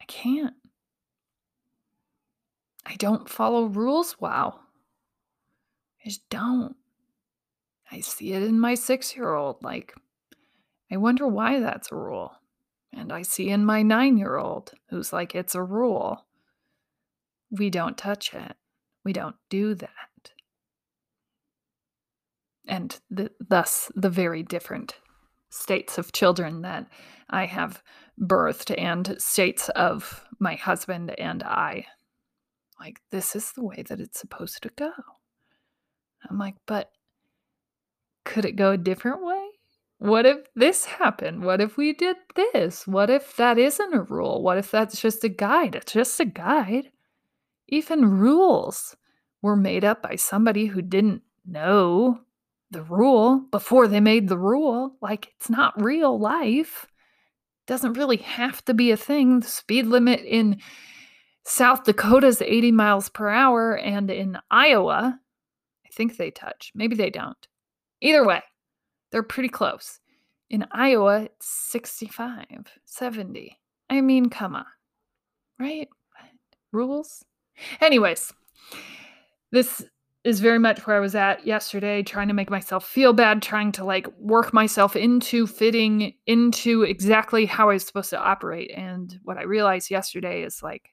I 0.00 0.04
can't. 0.06 0.54
I 2.86 2.96
don't 2.96 3.28
follow 3.28 3.66
rules 3.66 4.16
well. 4.20 4.60
I 6.04 6.08
just 6.08 6.28
don't. 6.28 6.76
I 7.90 8.00
see 8.00 8.32
it 8.32 8.42
in 8.42 8.58
my 8.58 8.74
six 8.74 9.16
year 9.16 9.34
old. 9.34 9.62
Like, 9.62 9.94
I 10.90 10.96
wonder 10.96 11.26
why 11.28 11.60
that's 11.60 11.92
a 11.92 11.96
rule. 11.96 12.32
And 12.92 13.12
I 13.12 13.22
see 13.22 13.48
in 13.48 13.64
my 13.64 13.82
nine 13.82 14.16
year 14.16 14.36
old 14.36 14.72
who's 14.90 15.12
like, 15.12 15.34
it's 15.34 15.54
a 15.54 15.62
rule. 15.62 16.26
we 17.50 17.68
don't 17.70 17.98
touch 17.98 18.32
it. 18.34 18.56
We 19.04 19.12
don't 19.12 19.36
do 19.50 19.74
that. 19.74 20.32
And 22.66 22.98
the, 23.10 23.30
thus, 23.40 23.90
the 23.94 24.08
very 24.08 24.42
different 24.42 24.94
states 25.50 25.98
of 25.98 26.12
children 26.12 26.62
that 26.62 26.86
I 27.28 27.46
have 27.46 27.82
birthed 28.18 28.74
and 28.78 29.20
states 29.20 29.68
of 29.70 30.24
my 30.38 30.54
husband 30.54 31.18
and 31.18 31.42
I. 31.42 31.86
Like, 32.80 33.00
this 33.10 33.36
is 33.36 33.52
the 33.52 33.64
way 33.64 33.84
that 33.88 34.00
it's 34.00 34.18
supposed 34.18 34.62
to 34.62 34.70
go. 34.70 34.92
I'm 36.28 36.38
like, 36.38 36.56
but 36.66 36.90
could 38.24 38.44
it 38.44 38.56
go 38.56 38.72
a 38.72 38.78
different 38.78 39.24
way? 39.24 39.48
What 39.98 40.26
if 40.26 40.38
this 40.56 40.84
happened? 40.84 41.44
What 41.44 41.60
if 41.60 41.76
we 41.76 41.92
did 41.92 42.16
this? 42.34 42.86
What 42.86 43.08
if 43.08 43.36
that 43.36 43.56
isn't 43.56 43.94
a 43.94 44.02
rule? 44.02 44.42
What 44.42 44.58
if 44.58 44.70
that's 44.70 45.00
just 45.00 45.22
a 45.22 45.28
guide? 45.28 45.76
It's 45.76 45.92
just 45.92 46.18
a 46.18 46.24
guide. 46.24 46.90
Even 47.68 48.18
rules 48.18 48.96
were 49.42 49.56
made 49.56 49.84
up 49.84 50.02
by 50.02 50.16
somebody 50.16 50.66
who 50.66 50.82
didn't 50.82 51.22
know 51.46 52.20
the 52.70 52.82
rule 52.82 53.46
before 53.50 53.86
they 53.86 54.00
made 54.00 54.28
the 54.28 54.38
rule. 54.38 54.96
Like, 55.00 55.32
it's 55.36 55.50
not 55.50 55.80
real 55.80 56.18
life. 56.18 56.86
Doesn't 57.66 57.92
really 57.92 58.16
have 58.16 58.64
to 58.64 58.74
be 58.74 58.90
a 58.90 58.96
thing. 58.96 59.40
The 59.40 59.46
speed 59.46 59.86
limit 59.86 60.20
in 60.20 60.60
South 61.44 61.84
Dakota 61.84 62.26
is 62.26 62.42
80 62.42 62.72
miles 62.72 63.08
per 63.08 63.28
hour, 63.28 63.76
and 63.76 64.10
in 64.10 64.38
Iowa, 64.50 65.20
think 65.92 66.16
they 66.16 66.30
touch. 66.30 66.72
Maybe 66.74 66.96
they 66.96 67.10
don't. 67.10 67.48
Either 68.00 68.24
way, 68.26 68.42
they're 69.10 69.22
pretty 69.22 69.48
close. 69.48 70.00
In 70.50 70.66
Iowa, 70.72 71.22
it's 71.22 71.46
65, 71.46 72.46
70. 72.84 73.58
I 73.88 74.00
mean, 74.00 74.28
come 74.28 74.56
on, 74.56 74.66
right? 75.58 75.88
Rules? 76.72 77.24
Anyways, 77.80 78.32
this 79.50 79.84
is 80.24 80.40
very 80.40 80.58
much 80.58 80.86
where 80.86 80.96
I 80.96 81.00
was 81.00 81.14
at 81.14 81.46
yesterday, 81.46 82.02
trying 82.02 82.28
to 82.28 82.34
make 82.34 82.50
myself 82.50 82.86
feel 82.86 83.12
bad, 83.12 83.42
trying 83.42 83.72
to 83.72 83.84
like 83.84 84.06
work 84.18 84.52
myself 84.52 84.94
into 84.94 85.46
fitting 85.46 86.14
into 86.26 86.82
exactly 86.82 87.44
how 87.44 87.70
I 87.70 87.74
was 87.74 87.84
supposed 87.84 88.10
to 88.10 88.20
operate. 88.20 88.70
And 88.74 89.18
what 89.24 89.38
I 89.38 89.42
realized 89.42 89.90
yesterday 89.90 90.42
is 90.42 90.62
like, 90.62 90.90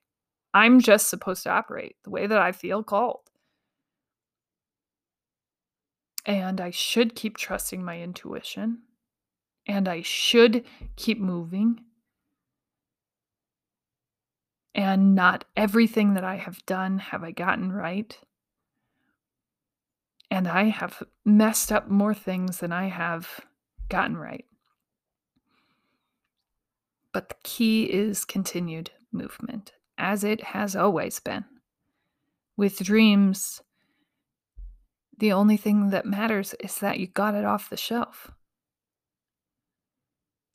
I'm 0.54 0.80
just 0.80 1.10
supposed 1.10 1.44
to 1.44 1.52
operate 1.52 1.96
the 2.04 2.10
way 2.10 2.26
that 2.26 2.40
I 2.40 2.52
feel 2.52 2.84
called. 2.84 3.29
And 6.30 6.62
I 6.62 6.70
should 6.70 7.16
keep 7.16 7.36
trusting 7.36 7.84
my 7.84 8.00
intuition. 8.00 8.84
And 9.68 9.90
I 9.90 10.02
should 10.02 10.64
keep 10.96 11.20
moving. 11.20 11.82
And 14.74 15.14
not 15.14 15.44
everything 15.58 16.14
that 16.14 16.24
I 16.24 16.38
have 16.38 16.66
done 16.66 17.00
have 17.00 17.24
I 17.24 17.32
gotten 17.32 17.74
right 17.74 18.18
and 20.32 20.48
I 20.48 20.66
have 20.66 21.04
messed 21.26 21.72
up 21.72 21.90
more 21.90 22.14
things 22.14 22.60
than 22.60 22.72
I 22.72 22.88
have 22.88 23.42
gotten 23.90 24.18
right. 24.18 24.46
But 27.12 27.30
the 27.30 27.36
key 27.44 27.86
is 27.86 28.26
continued 28.26 28.92
movement, 29.12 29.74
as 29.98 30.24
it 30.24 30.44
has 30.44 30.76
always 30.76 31.20
been. 31.20 31.46
With 32.56 32.78
dreams, 32.78 33.62
the 35.20 35.32
only 35.32 35.58
thing 35.58 35.90
that 35.90 36.06
matters 36.06 36.56
is 36.60 36.80
that 36.80 37.00
you 37.00 37.08
got 37.08 37.36
it 37.36 37.46
off 37.46 37.70
the 37.70 37.78
shelf. 37.78 38.32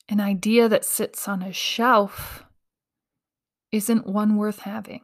An 0.09 0.19
idea 0.19 0.69
that 0.69 0.85
sits 0.85 1.27
on 1.27 1.41
a 1.41 1.53
shelf 1.53 2.43
isn't 3.71 4.07
one 4.07 4.37
worth 4.37 4.59
having. 4.59 5.01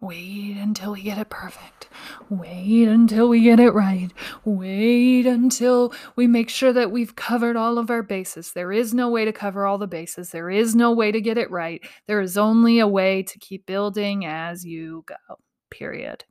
Wait 0.00 0.58
until 0.58 0.92
we 0.92 1.02
get 1.02 1.16
it 1.16 1.30
perfect. 1.30 1.88
Wait 2.28 2.86
until 2.86 3.26
we 3.26 3.40
get 3.40 3.58
it 3.58 3.70
right. 3.70 4.10
Wait 4.44 5.24
until 5.24 5.94
we 6.14 6.26
make 6.26 6.50
sure 6.50 6.74
that 6.74 6.90
we've 6.90 7.16
covered 7.16 7.56
all 7.56 7.78
of 7.78 7.88
our 7.88 8.02
bases. 8.02 8.52
There 8.52 8.70
is 8.70 8.92
no 8.92 9.08
way 9.08 9.24
to 9.24 9.32
cover 9.32 9.64
all 9.64 9.78
the 9.78 9.86
bases. 9.86 10.30
There 10.30 10.50
is 10.50 10.74
no 10.74 10.92
way 10.92 11.10
to 11.10 11.22
get 11.22 11.38
it 11.38 11.50
right. 11.50 11.82
There 12.06 12.20
is 12.20 12.36
only 12.36 12.80
a 12.80 12.88
way 12.88 13.22
to 13.22 13.38
keep 13.38 13.64
building 13.64 14.26
as 14.26 14.62
you 14.62 15.04
go. 15.06 15.38
Period. 15.74 16.24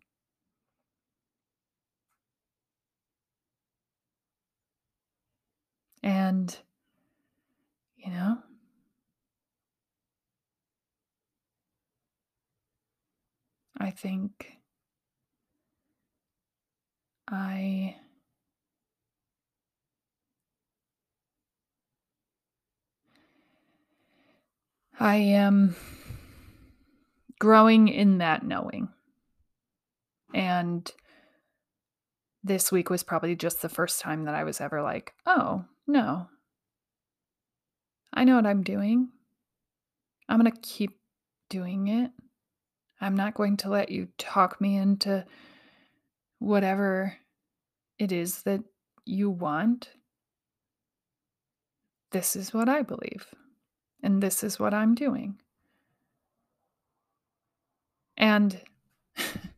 And, 6.01 6.57
you 7.97 8.09
know, 8.09 8.37
I 13.77 13.91
think 13.91 14.59
I 17.27 17.97
I 24.97 25.15
am 25.17 25.75
growing 27.39 27.89
in 27.89 28.19
that 28.19 28.45
knowing. 28.45 28.92
And 30.33 30.91
this 32.43 32.71
week 32.71 32.89
was 32.89 33.03
probably 33.03 33.35
just 33.35 33.61
the 33.61 33.69
first 33.69 34.01
time 34.01 34.25
that 34.25 34.35
I 34.35 34.43
was 34.43 34.59
ever 34.59 34.81
like, 34.81 35.13
oh, 35.25 35.65
no. 35.87 36.27
I 38.13 38.23
know 38.23 38.35
what 38.35 38.45
I'm 38.45 38.63
doing. 38.63 39.09
I'm 40.27 40.39
going 40.39 40.51
to 40.51 40.61
keep 40.61 40.99
doing 41.49 41.87
it. 41.87 42.11
I'm 42.99 43.15
not 43.15 43.33
going 43.33 43.57
to 43.57 43.69
let 43.69 43.89
you 43.89 44.07
talk 44.17 44.59
me 44.61 44.77
into 44.77 45.25
whatever 46.39 47.17
it 47.99 48.11
is 48.11 48.43
that 48.43 48.63
you 49.05 49.29
want. 49.29 49.89
This 52.11 52.35
is 52.35 52.53
what 52.53 52.69
I 52.69 52.81
believe, 52.81 53.25
and 54.01 54.21
this 54.21 54.43
is 54.43 54.59
what 54.59 54.73
I'm 54.73 54.93
doing. 54.93 55.39
And 58.15 58.61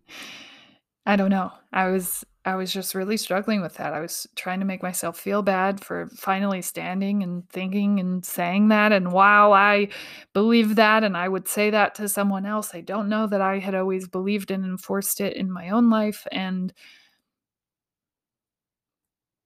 I 1.05 1.15
don't 1.15 1.29
know. 1.29 1.51
I 1.71 1.87
was 1.89 2.25
I 2.45 2.55
was 2.55 2.71
just 2.71 2.93
really 2.93 3.17
struggling 3.17 3.61
with 3.61 3.75
that. 3.75 3.93
I 3.93 3.99
was 3.99 4.27
trying 4.35 4.59
to 4.59 4.65
make 4.65 4.83
myself 4.83 5.19
feel 5.19 5.41
bad 5.41 5.83
for 5.83 6.07
finally 6.15 6.61
standing 6.61 7.23
and 7.23 7.49
thinking 7.49 7.99
and 7.99 8.23
saying 8.23 8.67
that. 8.69 8.91
And 8.91 9.11
while 9.11 9.51
I 9.53 9.89
believe 10.33 10.75
that 10.75 11.03
and 11.03 11.17
I 11.17 11.27
would 11.27 11.47
say 11.47 11.71
that 11.71 11.95
to 11.95 12.07
someone 12.07 12.45
else, 12.45 12.75
I 12.75 12.81
don't 12.81 13.09
know 13.09 13.25
that 13.27 13.41
I 13.41 13.57
had 13.59 13.73
always 13.73 14.07
believed 14.07 14.51
and 14.51 14.63
enforced 14.63 15.21
it 15.21 15.35
in 15.35 15.51
my 15.51 15.69
own 15.69 15.89
life. 15.89 16.27
And 16.31 16.71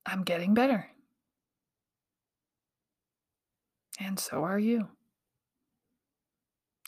I'm 0.06 0.24
getting 0.24 0.54
better. 0.54 0.88
And 4.00 4.20
so 4.20 4.44
are 4.44 4.60
you. 4.60 4.88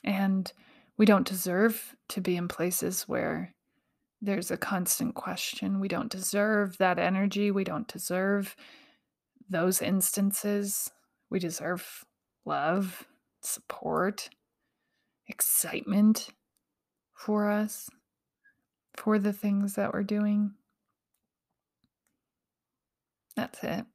And 0.03 0.51
we 0.97 1.05
don't 1.05 1.27
deserve 1.27 1.95
to 2.09 2.21
be 2.21 2.35
in 2.35 2.47
places 2.47 3.03
where 3.03 3.53
there's 4.21 4.51
a 4.51 4.57
constant 4.57 5.15
question. 5.15 5.79
We 5.79 5.87
don't 5.87 6.11
deserve 6.11 6.77
that 6.77 6.99
energy. 6.99 7.49
We 7.49 7.63
don't 7.63 7.87
deserve 7.87 8.55
those 9.49 9.81
instances. 9.81 10.91
We 11.29 11.39
deserve 11.39 12.05
love, 12.45 13.07
support, 13.41 14.29
excitement 15.27 16.29
for 17.13 17.49
us, 17.49 17.89
for 18.95 19.17
the 19.17 19.33
things 19.33 19.75
that 19.75 19.93
we're 19.93 20.03
doing. 20.03 20.53
That's 23.35 23.63
it. 23.63 23.85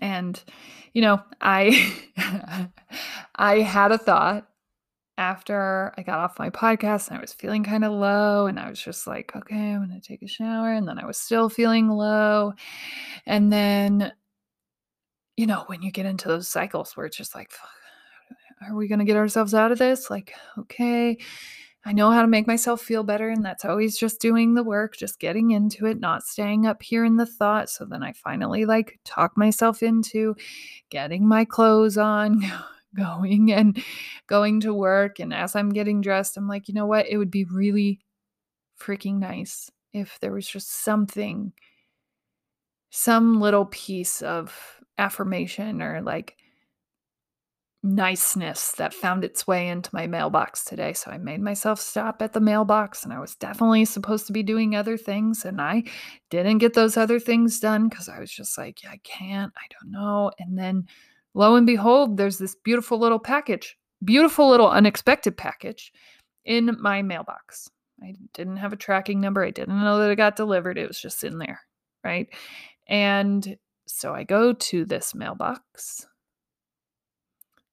And 0.00 0.42
you 0.92 1.02
know, 1.02 1.22
I 1.40 1.94
I 3.36 3.60
had 3.60 3.92
a 3.92 3.98
thought 3.98 4.48
after 5.16 5.94
I 5.96 6.02
got 6.02 6.18
off 6.18 6.38
my 6.38 6.50
podcast 6.50 7.08
and 7.08 7.18
I 7.18 7.20
was 7.20 7.32
feeling 7.32 7.62
kind 7.62 7.84
of 7.84 7.92
low 7.92 8.46
and 8.46 8.58
I 8.58 8.68
was 8.68 8.80
just 8.80 9.06
like, 9.06 9.34
okay, 9.36 9.72
I'm 9.72 9.86
going 9.86 10.00
to 10.00 10.06
take 10.06 10.22
a 10.22 10.28
shower 10.28 10.72
and 10.72 10.88
then 10.88 10.98
I 10.98 11.06
was 11.06 11.18
still 11.18 11.48
feeling 11.48 11.88
low. 11.88 12.52
And 13.26 13.52
then 13.52 14.12
you 15.36 15.46
know, 15.46 15.64
when 15.66 15.82
you 15.82 15.90
get 15.90 16.06
into 16.06 16.28
those 16.28 16.46
cycles 16.46 16.96
where 16.96 17.06
it's 17.06 17.16
just 17.16 17.34
like 17.34 17.50
are 18.68 18.76
we 18.76 18.88
going 18.88 18.98
to 18.98 19.04
get 19.04 19.16
ourselves 19.16 19.54
out 19.54 19.72
of 19.72 19.78
this? 19.78 20.10
Like, 20.10 20.32
okay, 20.58 21.18
I 21.84 21.92
know 21.92 22.10
how 22.10 22.22
to 22.22 22.28
make 22.28 22.46
myself 22.46 22.80
feel 22.80 23.02
better 23.02 23.28
and 23.28 23.44
that's 23.44 23.64
always 23.64 23.98
just 23.98 24.20
doing 24.20 24.54
the 24.54 24.62
work, 24.62 24.96
just 24.96 25.20
getting 25.20 25.50
into 25.50 25.86
it, 25.86 26.00
not 26.00 26.22
staying 26.22 26.66
up 26.66 26.82
here 26.82 27.04
in 27.04 27.16
the 27.16 27.26
thought. 27.26 27.68
So 27.68 27.84
then 27.84 28.02
I 28.02 28.12
finally 28.12 28.64
like 28.64 28.98
talk 29.04 29.36
myself 29.36 29.82
into 29.82 30.34
getting 30.88 31.28
my 31.28 31.44
clothes 31.44 31.98
on, 31.98 32.42
going 32.94 33.52
and 33.52 33.82
going 34.26 34.60
to 34.60 34.74
work. 34.74 35.20
And 35.20 35.32
as 35.32 35.56
I'm 35.56 35.70
getting 35.70 36.00
dressed, 36.00 36.36
I'm 36.36 36.48
like, 36.48 36.68
you 36.68 36.74
know 36.74 36.86
what? 36.86 37.06
It 37.08 37.18
would 37.18 37.30
be 37.30 37.44
really 37.44 38.00
freaking 38.80 39.18
nice 39.18 39.70
if 39.92 40.18
there 40.20 40.32
was 40.32 40.46
just 40.46 40.82
something, 40.82 41.52
some 42.90 43.40
little 43.40 43.66
piece 43.66 44.22
of 44.22 44.80
affirmation 44.98 45.82
or 45.82 46.00
like 46.02 46.36
niceness 47.84 48.72
that 48.72 48.94
found 48.94 49.24
its 49.24 49.46
way 49.46 49.68
into 49.68 49.90
my 49.92 50.06
mailbox 50.06 50.64
today. 50.64 50.94
So 50.94 51.10
I 51.10 51.18
made 51.18 51.42
myself 51.42 51.78
stop 51.78 52.22
at 52.22 52.32
the 52.32 52.40
mailbox 52.40 53.04
and 53.04 53.12
I 53.12 53.20
was 53.20 53.34
definitely 53.34 53.84
supposed 53.84 54.26
to 54.26 54.32
be 54.32 54.42
doing 54.42 54.74
other 54.74 54.96
things. 54.96 55.44
And 55.44 55.60
I 55.60 55.84
didn't 56.30 56.58
get 56.58 56.72
those 56.72 56.96
other 56.96 57.20
things 57.20 57.60
done 57.60 57.88
because 57.88 58.08
I 58.08 58.18
was 58.18 58.32
just 58.32 58.56
like, 58.56 58.82
yeah, 58.82 58.90
I 58.92 59.00
can't, 59.04 59.52
I 59.56 59.66
don't 59.70 59.92
know. 59.92 60.32
And 60.38 60.58
then 60.58 60.86
lo 61.34 61.56
and 61.56 61.66
behold, 61.66 62.16
there's 62.16 62.38
this 62.38 62.54
beautiful 62.54 62.98
little 62.98 63.18
package, 63.18 63.76
beautiful 64.02 64.48
little 64.48 64.70
unexpected 64.70 65.36
package 65.36 65.92
in 66.44 66.76
my 66.80 67.02
mailbox. 67.02 67.68
I 68.02 68.14
didn't 68.32 68.58
have 68.58 68.72
a 68.72 68.76
tracking 68.76 69.20
number. 69.20 69.44
I 69.44 69.50
didn't 69.50 69.80
know 69.80 69.98
that 69.98 70.10
it 70.10 70.16
got 70.16 70.36
delivered. 70.36 70.78
It 70.78 70.88
was 70.88 71.00
just 71.00 71.24
in 71.24 71.38
there. 71.38 71.60
Right. 72.02 72.28
And 72.86 73.56
so 73.86 74.14
I 74.14 74.24
go 74.24 74.52
to 74.52 74.84
this 74.84 75.14
mailbox 75.14 76.06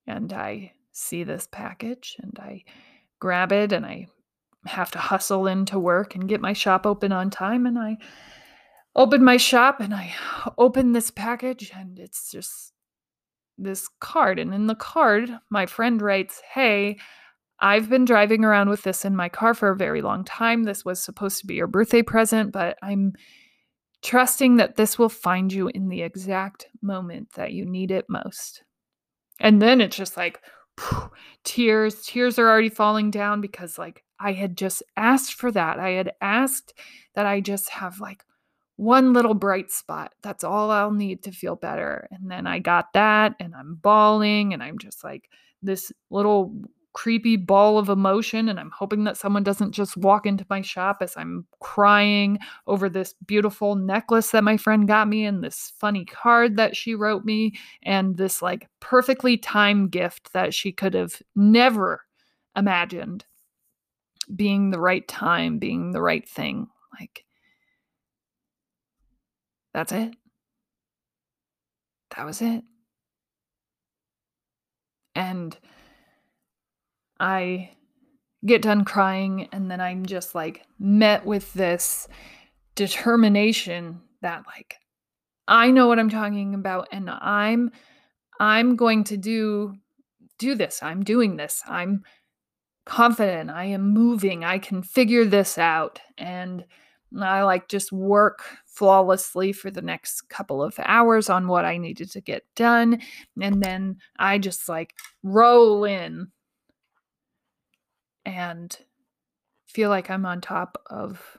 and 0.08 0.32
I 0.32 0.74
see 0.91 1.24
this 1.24 1.47
package 1.52 2.15
and 2.19 2.38
I 2.39 2.63
grab 3.19 3.52
it 3.52 3.71
and 3.71 3.86
I 3.86 4.08
have 4.65 4.91
to 4.91 5.00
hustle 5.00 5.47
into 5.47 5.80
work 5.80 6.15
and 6.15 6.30
get 6.30 6.41
my 6.41 6.54
shop 6.54 6.86
open 6.86 7.12
on 7.12 7.30
time 7.30 7.65
and 7.65 7.78
I 7.78 7.97
open 8.95 9.24
my 9.24 9.38
shop 9.38 9.80
and 9.80 9.93
I 9.93 10.13
open 10.58 10.91
this 10.91 11.12
package 11.12 11.71
and 11.76 11.97
it's 11.97 12.32
just 12.32 12.71
this 13.58 13.88
card 14.00 14.40
and 14.40 14.54
in 14.54 14.68
the 14.68 14.76
card 14.76 15.32
my 15.50 15.66
friend 15.66 16.02
writes, 16.02 16.42
"Hey, 16.54 16.98
I've 17.60 17.90
been 17.90 18.06
driving 18.06 18.44
around 18.44 18.70
with 18.70 18.82
this 18.84 19.06
in 19.06 19.16
my 19.16 19.30
car 19.30 19.54
for 19.54 19.70
a 19.70 19.76
very 19.76 20.02
long 20.02 20.24
time. 20.24 20.64
This 20.64 20.84
was 20.84 21.04
supposed 21.04 21.40
to 21.40 21.48
be 21.48 21.56
your 21.56 21.68
birthday 21.68 22.02
present, 22.02 22.52
but 22.52 22.78
I'm 22.82 23.14
trusting 24.02 24.56
that 24.58 24.78
this 24.78 24.98
will 24.98 25.10
find 25.10 25.54
you 25.54 25.68
in 25.68 25.90
the 25.90 26.02
exact 26.02 26.68
moment 26.82 27.34
that 27.34 27.54
you 27.54 27.66
need 27.66 27.92
it 27.92 28.06
most." 28.10 28.64
And 29.40 29.62
then 29.62 29.82
it's 29.82 29.96
just 29.96 30.18
like 30.18 30.42
phew, 30.80 31.12
tears, 31.44 32.06
tears 32.06 32.40
are 32.40 32.50
already 32.50 32.70
falling 32.70 33.12
down 33.12 33.42
because 33.42 33.78
like 33.78 34.04
I 34.20 34.34
had 34.34 34.56
just 34.58 34.84
asked 34.98 35.34
for 35.34 35.52
that. 35.52 35.80
I 35.80 35.92
had 35.92 36.14
asked 36.22 36.74
that 37.16 37.26
I 37.26 37.42
just 37.42 37.70
have 37.70 38.00
like 38.00 38.24
one 38.82 39.13
little 39.13 39.36
bright 39.36 39.70
spot. 39.70 40.12
That's 40.24 40.44
all 40.44 40.72
I'll 40.72 40.89
need 40.89 41.22
to 41.24 41.32
feel 41.32 41.56
better. 41.56 42.08
And 42.10 42.32
then 42.32 42.48
I 42.48 42.58
got 42.58 42.94
that 42.94 43.36
and 43.39 43.54
I'm 43.54 43.76
bawling 43.76 44.56
and 44.56 44.63
I'm 44.63 44.80
just 44.80 45.04
like 45.04 45.30
this 45.62 45.91
little 46.10 46.52
creepy 46.94 47.36
ball 47.38 47.78
of 47.78 47.89
emotion 47.89 48.50
and 48.50 48.60
I'm 48.60 48.72
hoping 48.72 49.04
that 49.04 49.17
someone 49.17 49.44
doesn't 49.44 49.74
just 49.74 49.98
walk 49.98 50.26
into 50.26 50.48
my 50.50 50.63
shop 50.63 50.98
as 51.02 51.15
I'm 51.15 51.46
crying 51.60 52.39
over 52.65 52.89
this 52.89 53.13
beautiful 53.28 53.76
necklace 53.76 54.32
that 54.32 54.44
my 54.44 54.58
friend 54.58 54.88
got 54.88 55.08
me 55.08 55.26
and 55.26 55.44
this 55.44 55.74
funny 55.78 56.04
card 56.04 56.58
that 56.58 56.76
she 56.76 56.96
wrote 56.96 57.24
me 57.24 57.54
and 57.84 58.17
this 58.17 58.41
like 58.41 58.67
perfectly 58.80 59.38
timed 59.38 59.91
gift 59.91 60.34
that 60.34 60.56
she 60.56 60.72
could 60.72 60.96
have 60.96 61.22
never 61.36 62.02
imagined 62.58 63.26
being 64.36 64.72
the 64.72 64.80
right 64.80 65.08
time, 65.08 65.60
being 65.60 65.91
the 65.91 66.02
right 66.02 66.28
thing. 66.28 66.65
Like 67.00 67.26
that's 69.74 69.92
it. 69.92 70.14
That 72.16 72.26
was 72.26 72.42
it. 72.42 72.64
And 75.16 75.58
I 77.20 77.72
get 78.46 78.62
done 78.62 78.86
crying 78.86 79.48
and 79.52 79.70
then 79.70 79.80
I'm 79.80 80.06
just 80.06 80.34
like 80.34 80.66
met 80.80 81.26
with 81.26 81.54
this 81.54 82.08
determination 82.76 84.02
that 84.22 84.44
like 84.48 84.78
I 85.48 85.72
know 85.72 85.88
what 85.88 86.00
I'm 86.00 86.10
talking 86.10 86.56
about 86.56 86.88
and 86.92 87.10
I'm 87.10 87.72
I'm 88.40 88.76
going 88.76 89.04
to 89.06 89.18
do 89.18 89.76
do 90.40 90.56
this. 90.56 90.82
I'm 90.82 91.04
doing 91.04 91.38
this. 91.38 91.62
I'm 91.68 92.04
confident. 92.86 93.52
I 93.52 93.66
am 93.66 93.94
moving. 93.94 94.44
I 94.44 94.58
can 94.58 94.82
figure 94.82 95.24
this 95.24 95.58
out 95.60 96.00
and 96.18 96.66
I 97.19 97.43
like 97.43 97.67
just 97.67 97.91
work 97.91 98.43
flawlessly 98.65 99.52
for 99.52 99.69
the 99.69 99.82
next 99.82 100.30
couple 100.30 100.63
of 100.63 100.80
hours 100.80 101.30
on 101.30 101.47
what 101.47 101.65
I 101.65 101.78
needed 101.78 102.12
to 102.12 102.21
get 102.21 102.43
done 102.56 103.02
and 103.39 103.62
then 103.62 103.97
I 104.17 104.38
just 104.38 104.69
like 104.69 104.93
roll 105.24 105.84
in 105.84 106.28
and 108.26 108.78
feel 109.67 109.89
like 109.89 110.10
I'm 110.10 110.26
on 110.26 110.41
top 110.41 110.82
of 110.89 111.38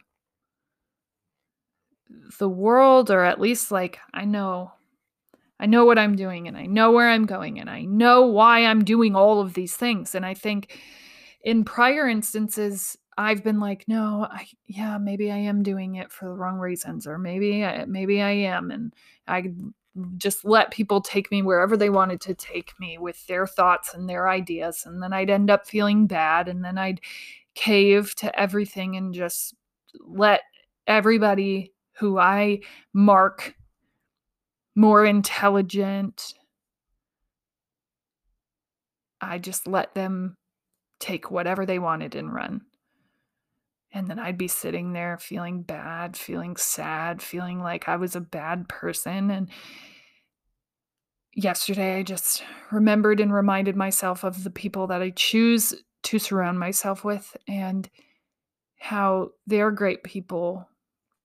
the 2.39 2.49
world 2.49 3.11
or 3.11 3.25
at 3.25 3.41
least 3.41 3.71
like 3.71 3.99
I 4.13 4.25
know 4.25 4.73
I 5.63 5.67
know 5.67 5.85
what 5.85 5.99
I'm 5.99 6.17
doing 6.17 6.49
and 6.49 6.57
I 6.57 6.67
know 6.67 6.91
where 6.91 7.09
I'm 7.09 7.25
going 7.25 7.61
and 7.61 7.71
I 7.71 7.83
know 7.83 8.23
why 8.23 8.67
I'm 8.67 8.83
doing 8.83 9.15
all 9.15 9.41
of 9.41 9.55
these 9.55 9.77
things. 9.77 10.13
And 10.17 10.27
I 10.27 10.35
think 10.35 10.77
in 11.45 11.63
prior 11.63 12.09
instances 12.09 12.99
I've 13.19 13.45
been 13.45 13.61
like 13.61 13.85
no 13.89 14.27
I 14.31 14.47
yeah 14.67 14.99
maybe 14.99 15.31
I 15.31 15.37
am 15.37 15.63
doing 15.63 15.97
it 15.97 16.11
for 16.11 16.29
the 16.29 16.35
wrong 16.35 16.59
reasons 16.59 17.07
or 17.07 17.19
maybe 17.19 17.65
I, 17.65 17.85
maybe 17.85 18.23
I 18.23 18.31
am 18.31 18.71
and 18.71 18.95
I 19.29 19.53
just 20.17 20.45
let 20.45 20.71
people 20.71 21.01
take 21.01 21.31
me 21.31 21.43
wherever 21.43 21.77
they 21.77 21.91
wanted 21.91 22.21
to 22.23 22.35
take 22.35 22.73
me 22.81 22.99
with 22.99 23.27
their 23.27 23.47
thoughts 23.47 23.95
and 23.95 24.09
their 24.09 24.29
ideas. 24.29 24.85
And 24.87 25.03
then 25.03 25.13
I'd 25.13 25.31
end 25.31 25.51
up 25.51 25.67
feeling 25.67 26.07
bad. 26.07 26.49
And 26.49 26.65
then 26.65 26.79
I'd 26.79 27.01
cave 27.55 28.15
to 28.17 28.39
everything 28.39 28.97
and 28.97 29.13
just 29.13 29.55
let 30.01 30.41
everybody 30.87 31.73
who 31.99 32.19
I 32.19 32.61
mark 32.95 33.55
more 34.75 35.05
intelligent, 35.05 36.35
I 39.21 39.39
just 39.39 39.67
let 39.67 39.95
them 39.95 40.37
take 40.99 41.31
whatever 41.31 41.67
they 41.67 41.79
wanted 41.79 42.15
and 42.15 42.33
run. 42.33 42.63
And 43.93 44.09
then 44.09 44.19
I'd 44.19 44.39
be 44.39 44.49
sitting 44.49 44.93
there 44.93 45.19
feeling 45.19 45.63
bad, 45.63 46.17
feeling 46.17 46.57
sad, 46.57 47.21
feeling 47.21 47.61
like 47.61 47.89
I 47.89 47.97
was 47.97 48.17
a 48.17 48.21
bad 48.21 48.69
person. 48.69 49.31
And 49.31 49.49
yesterday, 51.35 51.99
I 51.99 52.03
just 52.03 52.43
remembered 52.71 53.21
and 53.21 53.33
reminded 53.33 53.77
myself 53.77 54.25
of 54.25 54.45
the 54.45 54.51
people 54.51 54.87
that 54.87 55.03
I 55.03 55.11
choose 55.11 55.75
to 56.05 56.19
surround 56.19 56.59
myself 56.59 57.05
with 57.05 57.37
and 57.47 57.89
how 58.79 59.33
they're 59.47 59.71
great 59.71 60.03
people. 60.03 60.69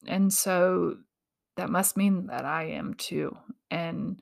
And 0.06 0.32
so 0.32 0.98
that 1.56 1.70
must 1.70 1.98
mean 1.98 2.28
that 2.28 2.46
I 2.46 2.66
am 2.72 2.94
too. 2.96 3.36
And, 3.72 4.22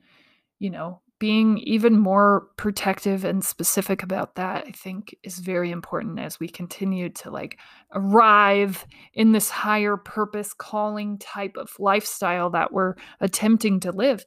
you 0.58 0.70
know, 0.70 1.00
being 1.18 1.58
even 1.58 1.98
more 1.98 2.48
protective 2.56 3.24
and 3.24 3.44
specific 3.44 4.02
about 4.02 4.34
that 4.34 4.64
i 4.66 4.70
think 4.70 5.14
is 5.22 5.38
very 5.38 5.70
important 5.70 6.18
as 6.18 6.38
we 6.38 6.48
continue 6.48 7.08
to 7.08 7.30
like 7.30 7.58
arrive 7.94 8.86
in 9.14 9.32
this 9.32 9.50
higher 9.50 9.96
purpose 9.96 10.52
calling 10.52 11.18
type 11.18 11.56
of 11.56 11.70
lifestyle 11.78 12.50
that 12.50 12.72
we're 12.72 12.94
attempting 13.20 13.80
to 13.80 13.92
live. 13.92 14.24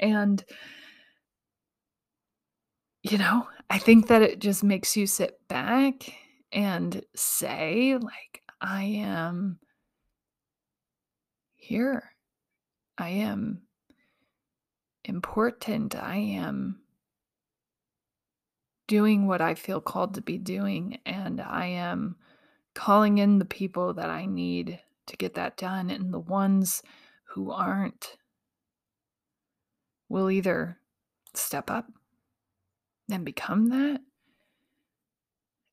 And 0.00 0.44
you 3.02 3.16
know 3.16 3.46
i 3.70 3.78
think 3.78 4.08
that 4.08 4.22
it 4.22 4.40
just 4.40 4.64
makes 4.64 4.96
you 4.96 5.06
sit 5.06 5.38
back 5.48 6.12
and 6.52 7.02
say 7.14 7.96
like 7.96 8.42
i 8.60 8.82
am 8.82 9.58
here. 11.68 12.14
I 12.96 13.10
am 13.10 13.62
important 15.08 15.96
I 15.96 16.16
am 16.16 16.80
doing 18.86 19.26
what 19.26 19.40
I 19.40 19.54
feel 19.54 19.80
called 19.80 20.14
to 20.14 20.20
be 20.20 20.38
doing, 20.38 20.98
and 21.04 21.40
I 21.40 21.66
am 21.66 22.16
calling 22.74 23.18
in 23.18 23.38
the 23.38 23.44
people 23.44 23.94
that 23.94 24.10
I 24.10 24.26
need 24.26 24.80
to 25.06 25.16
get 25.16 25.34
that 25.34 25.56
done, 25.56 25.90
and 25.90 26.12
the 26.12 26.20
ones 26.20 26.82
who 27.34 27.50
aren't 27.50 28.16
will 30.08 30.30
either 30.30 30.78
step 31.34 31.70
up 31.70 31.86
and 33.10 33.24
become 33.24 33.68
that, 33.68 34.00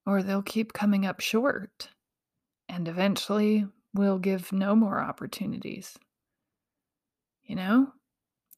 or 0.05 0.23
they'll 0.23 0.41
keep 0.41 0.73
coming 0.73 1.05
up 1.05 1.19
short, 1.19 1.89
and 2.67 2.87
eventually 2.87 3.65
we'll 3.93 4.19
give 4.19 4.51
no 4.51 4.75
more 4.75 4.99
opportunities. 4.99 5.97
You 7.43 7.55
know? 7.55 7.93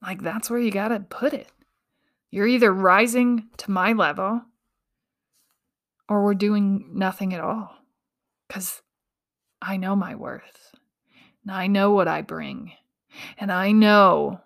Like, 0.02 0.22
that's 0.22 0.50
where 0.50 0.60
you 0.60 0.72
got 0.72 0.90
to 0.90 1.00
put 1.00 1.34
it. 1.34 1.52
You're 2.30 2.48
either 2.48 2.74
rising 2.74 3.48
to 3.58 3.72
my 3.72 3.94
level 3.94 4.42
or 6.10 6.24
we're 6.24 6.34
doing 6.34 6.92
nothing 6.94 7.34
at 7.34 7.42
all. 7.42 7.76
Because 8.48 8.82
I 9.62 9.78
know 9.78 9.96
my 9.96 10.16
worth. 10.16 10.76
And 11.44 11.52
I 11.52 11.68
know 11.68 11.92
what 11.92 12.08
I 12.08 12.22
bring. 12.22 12.74
And 13.38 13.52
I 13.52 13.72
know 13.72 14.42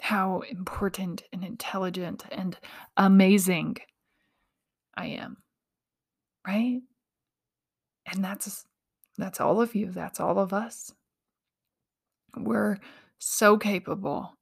how 0.00 0.40
important 0.50 1.22
and 1.32 1.44
intelligent 1.44 2.24
and 2.30 2.56
amazing 2.96 3.76
I 4.96 5.06
am. 5.06 5.38
Right? 6.46 6.80
And 8.06 8.24
that's 8.24 8.64
that's 9.16 9.40
all 9.40 9.60
of 9.60 9.74
you. 9.74 9.90
That's 9.90 10.20
all 10.20 10.38
of 10.38 10.52
us. 10.52 10.92
We're 12.36 12.78
so 13.18 13.56
capable 13.56 14.34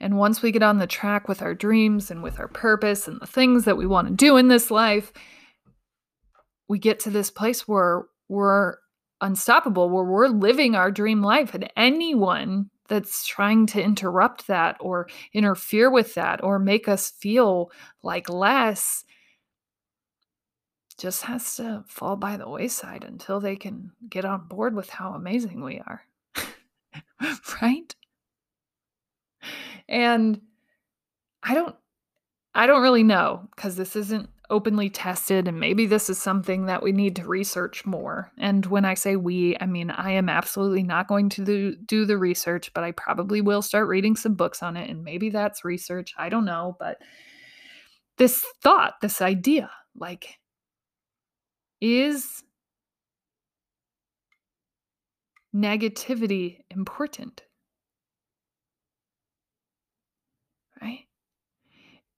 And 0.00 0.18
once 0.18 0.42
we 0.42 0.50
get 0.50 0.64
on 0.64 0.78
the 0.78 0.86
track 0.86 1.28
with 1.28 1.42
our 1.42 1.54
dreams 1.54 2.10
and 2.10 2.22
with 2.22 2.40
our 2.40 2.48
purpose 2.48 3.06
and 3.06 3.20
the 3.20 3.26
things 3.26 3.64
that 3.64 3.76
we 3.76 3.86
want 3.86 4.08
to 4.08 4.14
do 4.14 4.36
in 4.36 4.48
this 4.48 4.68
life, 4.68 5.12
we 6.68 6.78
get 6.78 6.98
to 7.00 7.10
this 7.10 7.30
place 7.30 7.68
where 7.68 8.06
we're 8.28 8.78
unstoppable, 9.20 9.88
where 9.90 10.04
we're 10.04 10.26
living 10.26 10.74
our 10.74 10.90
dream 10.90 11.22
life. 11.22 11.54
And 11.54 11.70
anyone 11.76 12.70
that's 12.88 13.26
trying 13.26 13.66
to 13.66 13.82
interrupt 13.82 14.48
that 14.48 14.76
or 14.80 15.08
interfere 15.32 15.90
with 15.90 16.14
that 16.14 16.42
or 16.42 16.58
make 16.58 16.88
us 16.88 17.10
feel 17.10 17.70
like 18.02 18.28
less 18.28 19.04
just 20.98 21.22
has 21.24 21.56
to 21.56 21.84
fall 21.86 22.16
by 22.16 22.36
the 22.36 22.48
wayside 22.48 23.04
until 23.04 23.40
they 23.40 23.56
can 23.56 23.92
get 24.08 24.24
on 24.24 24.46
board 24.46 24.74
with 24.74 24.90
how 24.90 25.12
amazing 25.12 25.62
we 25.62 25.80
are. 25.80 26.02
right? 27.62 27.94
And 29.88 30.40
I 31.42 31.54
don't 31.54 31.74
I 32.54 32.66
don't 32.66 32.82
really 32.82 33.02
know 33.02 33.48
because 33.56 33.76
this 33.76 33.96
isn't 33.96 34.28
openly 34.50 34.90
tested 34.90 35.48
and 35.48 35.58
maybe 35.58 35.86
this 35.86 36.10
is 36.10 36.20
something 36.20 36.66
that 36.66 36.82
we 36.82 36.92
need 36.92 37.16
to 37.16 37.26
research 37.26 37.86
more. 37.86 38.30
And 38.38 38.66
when 38.66 38.84
I 38.84 38.94
say 38.94 39.16
we, 39.16 39.56
I 39.60 39.66
mean 39.66 39.90
I 39.90 40.10
am 40.12 40.28
absolutely 40.28 40.82
not 40.82 41.08
going 41.08 41.30
to 41.30 41.44
do, 41.44 41.74
do 41.76 42.04
the 42.04 42.18
research, 42.18 42.72
but 42.74 42.84
I 42.84 42.92
probably 42.92 43.40
will 43.40 43.62
start 43.62 43.88
reading 43.88 44.14
some 44.16 44.34
books 44.34 44.62
on 44.62 44.76
it 44.76 44.90
and 44.90 45.02
maybe 45.04 45.30
that's 45.30 45.64
research, 45.64 46.12
I 46.18 46.28
don't 46.28 46.44
know, 46.44 46.76
but 46.78 46.98
this 48.18 48.44
thought, 48.62 49.00
this 49.00 49.22
idea, 49.22 49.70
like 49.96 50.38
is 51.80 52.44
negativity 55.54 56.58
important? 56.70 57.42
Right? 60.80 61.06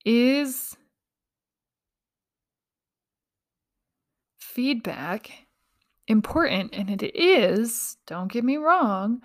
Is 0.04 0.76
feedback 4.38 5.30
important? 6.06 6.74
And 6.74 6.90
it 6.90 7.16
is, 7.16 7.96
don't 8.06 8.30
get 8.30 8.44
me 8.44 8.56
wrong, 8.56 9.22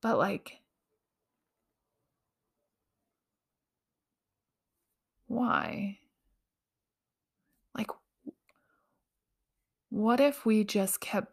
but 0.00 0.18
like, 0.18 0.58
why? 5.26 5.98
Like, 7.74 7.90
what 9.88 10.20
if 10.20 10.44
we 10.44 10.64
just 10.64 11.00
kept 11.00 11.32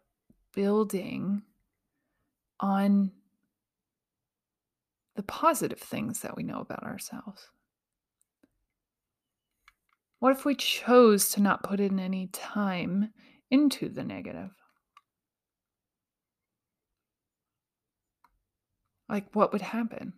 building 0.54 1.42
on 2.60 3.10
the 5.16 5.22
positive 5.24 5.80
things 5.80 6.20
that 6.20 6.36
we 6.36 6.42
know 6.44 6.60
about 6.60 6.84
ourselves? 6.84 7.48
What 10.20 10.36
if 10.36 10.44
we 10.44 10.54
chose 10.54 11.30
to 11.30 11.40
not 11.40 11.62
put 11.62 11.80
in 11.80 11.98
any 11.98 12.26
time 12.26 13.12
into 13.50 13.88
the 13.88 14.04
negative? 14.04 14.50
Like, 19.08 19.34
what 19.34 19.52
would 19.52 19.62
happen? 19.62 20.12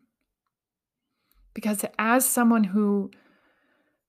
Because 1.54 1.84
as 1.98 2.28
someone 2.28 2.64
who 2.64 3.10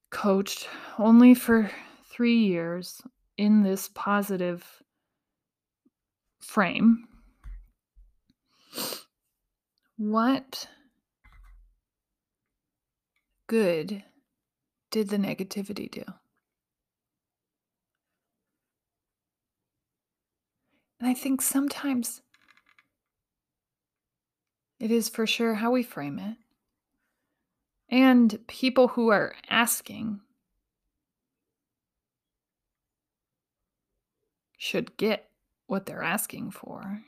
coached 0.10 0.68
only 0.98 1.36
for 1.36 1.70
three 2.10 2.38
years 2.38 3.00
in 3.38 3.62
this 3.62 3.90
positive 3.94 4.66
frame, 6.42 7.08
what 9.98 10.68
good 13.48 14.04
did 14.94 15.10
the 15.10 15.18
negativity 15.18 15.90
do? 15.90 16.04
And 21.00 21.10
I 21.10 21.16
think 21.16 21.42
sometimes 21.42 22.22
it 24.80 24.92
is 24.92 25.10
for 25.10 25.26
sure 25.26 25.56
how 25.56 25.72
we 25.72 25.82
frame 25.82 26.20
it. 26.20 26.38
And 27.90 28.40
people 28.46 28.90
who 28.90 29.10
are 29.10 29.34
asking 29.50 30.22
should 34.60 34.96
get 34.96 35.28
what 35.66 35.88
they're 35.88 36.04
asking 36.04 36.52
for 36.52 37.02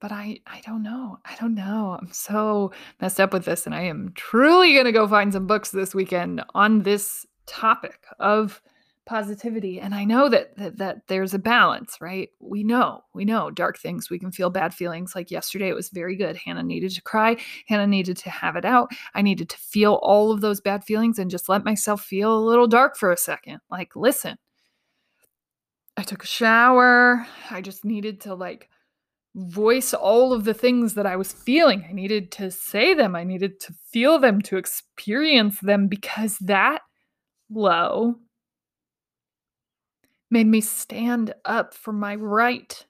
but 0.00 0.12
I 0.12 0.40
I 0.46 0.60
don't 0.64 0.82
know. 0.82 1.18
I 1.24 1.34
don't 1.40 1.54
know. 1.54 1.96
I'm 2.00 2.12
so 2.12 2.72
messed 3.00 3.20
up 3.20 3.32
with 3.32 3.44
this 3.44 3.66
and 3.66 3.74
I 3.74 3.82
am 3.82 4.12
truly 4.14 4.72
going 4.72 4.84
to 4.84 4.92
go 4.92 5.08
find 5.08 5.32
some 5.32 5.46
books 5.46 5.70
this 5.70 5.94
weekend 5.94 6.42
on 6.54 6.82
this 6.82 7.26
topic 7.46 8.04
of 8.20 8.60
positivity 9.06 9.80
and 9.80 9.94
I 9.94 10.04
know 10.04 10.28
that, 10.28 10.54
that 10.58 10.76
that 10.76 11.06
there's 11.08 11.32
a 11.32 11.38
balance, 11.38 11.96
right? 12.00 12.28
We 12.40 12.62
know. 12.62 13.02
We 13.14 13.24
know 13.24 13.50
dark 13.50 13.78
things. 13.78 14.10
We 14.10 14.18
can 14.18 14.30
feel 14.30 14.50
bad 14.50 14.74
feelings. 14.74 15.14
Like 15.14 15.30
yesterday 15.30 15.68
it 15.68 15.74
was 15.74 15.88
very 15.88 16.14
good. 16.14 16.36
Hannah 16.36 16.62
needed 16.62 16.90
to 16.92 17.02
cry. 17.02 17.36
Hannah 17.66 17.86
needed 17.86 18.18
to 18.18 18.30
have 18.30 18.54
it 18.56 18.66
out. 18.66 18.90
I 19.14 19.22
needed 19.22 19.48
to 19.48 19.56
feel 19.56 19.94
all 20.02 20.30
of 20.30 20.42
those 20.42 20.60
bad 20.60 20.84
feelings 20.84 21.18
and 21.18 21.30
just 21.30 21.48
let 21.48 21.64
myself 21.64 22.02
feel 22.02 22.36
a 22.36 22.46
little 22.46 22.66
dark 22.66 22.96
for 22.96 23.10
a 23.10 23.16
second. 23.16 23.60
Like 23.70 23.96
listen. 23.96 24.36
I 25.96 26.02
took 26.02 26.22
a 26.22 26.28
shower. 26.28 27.26
I 27.50 27.60
just 27.60 27.84
needed 27.84 28.20
to 28.20 28.34
like 28.34 28.68
voice 29.38 29.94
all 29.94 30.32
of 30.32 30.44
the 30.44 30.54
things 30.54 30.94
that 30.94 31.06
I 31.06 31.16
was 31.16 31.32
feeling. 31.32 31.86
I 31.88 31.92
needed 31.92 32.32
to 32.32 32.50
say 32.50 32.94
them, 32.94 33.14
I 33.14 33.24
needed 33.24 33.60
to 33.60 33.74
feel 33.90 34.18
them, 34.18 34.42
to 34.42 34.56
experience 34.56 35.60
them, 35.60 35.86
because 35.86 36.38
that 36.38 36.82
low 37.50 38.16
made 40.30 40.46
me 40.46 40.60
stand 40.60 41.34
up 41.44 41.72
for 41.72 41.92
my 41.92 42.14
right 42.14 42.84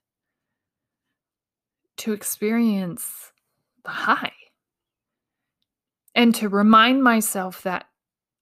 to 1.98 2.12
experience 2.12 3.32
the 3.84 3.90
high 3.90 4.32
and 6.14 6.34
to 6.34 6.48
remind 6.48 7.02
myself 7.02 7.62
that 7.62 7.84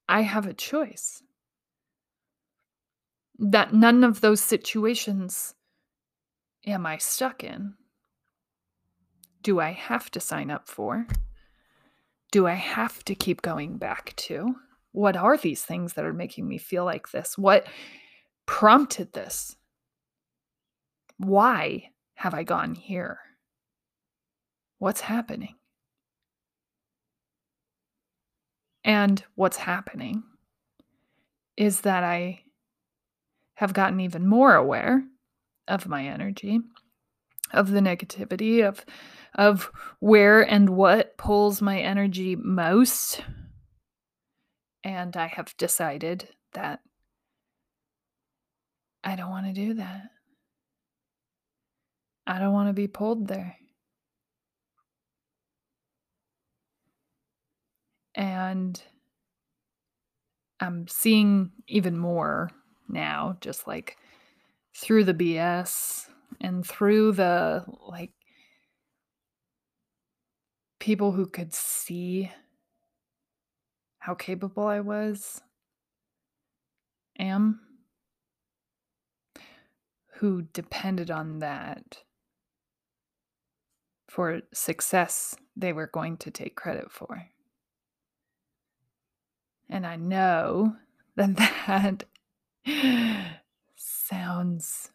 I 0.09 0.23
have 0.23 0.47
a 0.47 0.55
choice. 0.55 1.23
That 3.39 3.75
none 3.75 4.03
of 4.05 4.21
those 4.23 4.41
situations 4.41 5.55
am 6.67 6.87
I 6.87 6.97
stuck 6.99 7.45
in 7.45 7.75
do 9.47 9.61
I 9.61 9.71
have 9.71 10.11
to 10.11 10.19
sign 10.19 10.51
up 10.51 10.67
for? 10.67 11.07
Do 12.33 12.49
I 12.49 12.55
have 12.55 13.05
to 13.05 13.15
keep 13.15 13.43
going 13.43 13.79
back 13.79 14.13
to? 14.17 14.57
What 14.91 15.17
are 15.17 15.37
these 15.37 15.63
things 15.63 15.93
that 15.93 16.05
are 16.05 16.13
making 16.13 16.49
me 16.49 16.59
feel 16.59 16.85
like 16.85 17.13
this? 17.13 17.39
What 17.39 17.69
prompted 18.47 19.13
this? 19.13 19.55
Why 21.19 21.91
have 22.15 22.35
I 22.35 22.43
gone 22.43 22.75
here? 22.75 23.21
What's 24.79 25.03
happening? 25.03 25.55
And 28.83 29.23
what's 29.37 29.59
happening 29.59 30.25
is 31.57 31.83
that 31.83 32.03
I 32.03 32.43
have 33.55 33.73
gotten 33.73 34.01
even 34.01 34.27
more 34.27 34.57
aware 34.57 35.05
of 35.69 35.87
my 35.87 36.05
energy, 36.05 36.59
of 37.53 37.71
the 37.71 37.79
negativity, 37.79 38.67
of 38.67 38.85
of 39.37 39.71
where 40.01 40.41
and 40.41 40.71
what 40.71 41.17
pulls 41.17 41.63
my 41.63 41.79
energy 41.79 42.35
most. 42.35 43.23
And 44.83 45.17
I 45.17 45.27
have 45.27 45.57
decided 45.57 46.29
that 46.55 46.81
I 49.05 49.15
don't 49.15 49.31
want 49.31 49.47
to 49.47 49.53
do 49.53 49.75
that. 49.75 50.11
I 52.27 52.39
don't 52.41 52.53
want 52.53 52.69
to 52.71 52.73
be 52.73 52.89
pulled 52.89 53.29
there. 53.29 53.57
And 58.15 58.83
I'm 60.59 60.89
seeing 60.89 61.53
even 61.69 61.99
more 61.99 62.51
now, 62.89 63.37
just 63.41 63.67
like 63.67 63.99
through 64.75 65.05
the 65.05 65.15
BS 65.15 66.09
and 66.41 66.67
through 66.67 67.13
the 67.13 67.65
like 67.87 68.13
people 70.79 71.13
who 71.13 71.27
could 71.27 71.55
see 71.55 72.31
how 73.99 74.15
capable 74.15 74.67
I 74.67 74.81
was, 74.81 75.43
am, 77.19 77.61
who 80.15 80.43
depended 80.43 81.11
on 81.11 81.41
that 81.41 82.03
for 84.09 84.41
success 84.53 85.35
they 85.57 85.73
were 85.73 85.89
going 85.89 86.17
to 86.19 86.31
take 86.31 86.55
credit 86.57 86.91
for. 86.91 87.27
And 89.69 89.87
I 89.87 89.97
know 89.97 90.77
that 91.17 91.37
that 91.37 92.05
sounds 93.77 94.91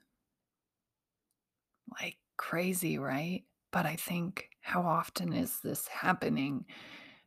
like 2.00 2.17
crazy, 2.38 2.98
right? 2.98 3.44
But 3.72 3.86
I 3.86 3.96
think 3.96 4.51
How 4.62 4.82
often 4.82 5.34
is 5.34 5.60
this 5.60 5.88
happening 5.88 6.65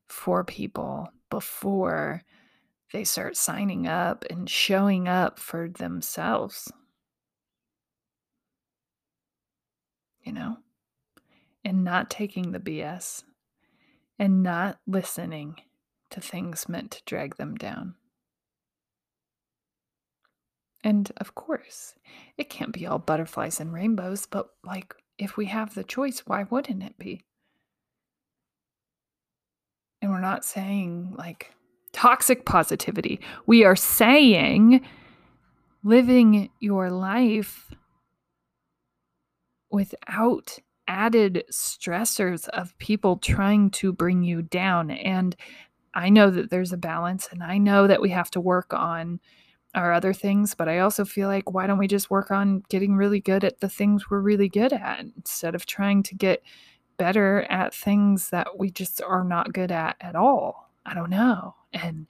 for 0.06 0.44
people 0.44 1.08
before 1.30 2.22
they 2.92 3.04
start 3.04 3.36
signing 3.36 3.86
up 3.86 4.24
and 4.30 4.48
showing 4.48 5.08
up 5.08 5.38
for 5.38 5.68
themselves? 5.68 6.72
You 10.22 10.32
know? 10.32 10.56
And 11.64 11.84
not 11.84 12.10
taking 12.10 12.52
the 12.52 12.60
BS 12.60 13.24
and 14.18 14.42
not 14.42 14.78
listening 14.86 15.56
to 16.10 16.20
things 16.20 16.68
meant 16.68 16.92
to 16.92 17.02
drag 17.04 17.36
them 17.36 17.56
down. 17.56 17.94
And 20.84 21.10
of 21.16 21.34
course, 21.34 21.94
it 22.36 22.50
can't 22.50 22.72
be 22.72 22.86
all 22.86 22.98
butterflies 22.98 23.58
and 23.58 23.72
rainbows, 23.72 24.26
but 24.26 24.50
like 24.62 24.94
if 25.18 25.36
we 25.36 25.46
have 25.46 25.74
the 25.74 25.84
choice, 25.84 26.20
why 26.26 26.44
wouldn't 26.50 26.82
it 26.82 26.98
be? 26.98 27.22
And 30.02 30.10
we're 30.10 30.20
not 30.20 30.44
saying 30.44 31.14
like 31.16 31.54
toxic 31.92 32.44
positivity. 32.44 33.20
We 33.46 33.64
are 33.64 33.76
saying 33.76 34.84
living 35.82 36.50
your 36.60 36.90
life 36.90 37.70
without 39.70 40.58
added 40.86 41.44
stressors 41.50 42.48
of 42.48 42.76
people 42.78 43.16
trying 43.16 43.70
to 43.70 43.92
bring 43.92 44.22
you 44.22 44.42
down. 44.42 44.90
And 44.90 45.34
I 45.94 46.10
know 46.10 46.30
that 46.30 46.50
there's 46.50 46.72
a 46.72 46.76
balance, 46.76 47.28
and 47.30 47.42
I 47.42 47.58
know 47.58 47.86
that 47.86 48.02
we 48.02 48.10
have 48.10 48.30
to 48.32 48.40
work 48.40 48.74
on 48.74 49.20
our 49.74 49.92
other 49.92 50.12
things, 50.12 50.54
but 50.54 50.68
I 50.68 50.78
also 50.78 51.04
feel 51.04 51.28
like 51.28 51.52
why 51.52 51.66
don't 51.66 51.78
we 51.78 51.88
just 51.88 52.10
work 52.10 52.30
on 52.30 52.62
getting 52.68 52.96
really 52.96 53.20
good 53.20 53.44
at 53.44 53.60
the 53.60 53.68
things 53.68 54.08
we're 54.08 54.20
really 54.20 54.48
good 54.48 54.72
at 54.72 55.00
instead 55.16 55.54
of 55.54 55.66
trying 55.66 56.02
to 56.04 56.14
get 56.14 56.42
better 56.96 57.42
at 57.50 57.74
things 57.74 58.30
that 58.30 58.58
we 58.58 58.70
just 58.70 59.02
are 59.02 59.24
not 59.24 59.52
good 59.52 59.72
at 59.72 59.96
at 60.00 60.14
all? 60.14 60.70
I 60.86 60.94
don't 60.94 61.10
know. 61.10 61.54
And 61.72 62.06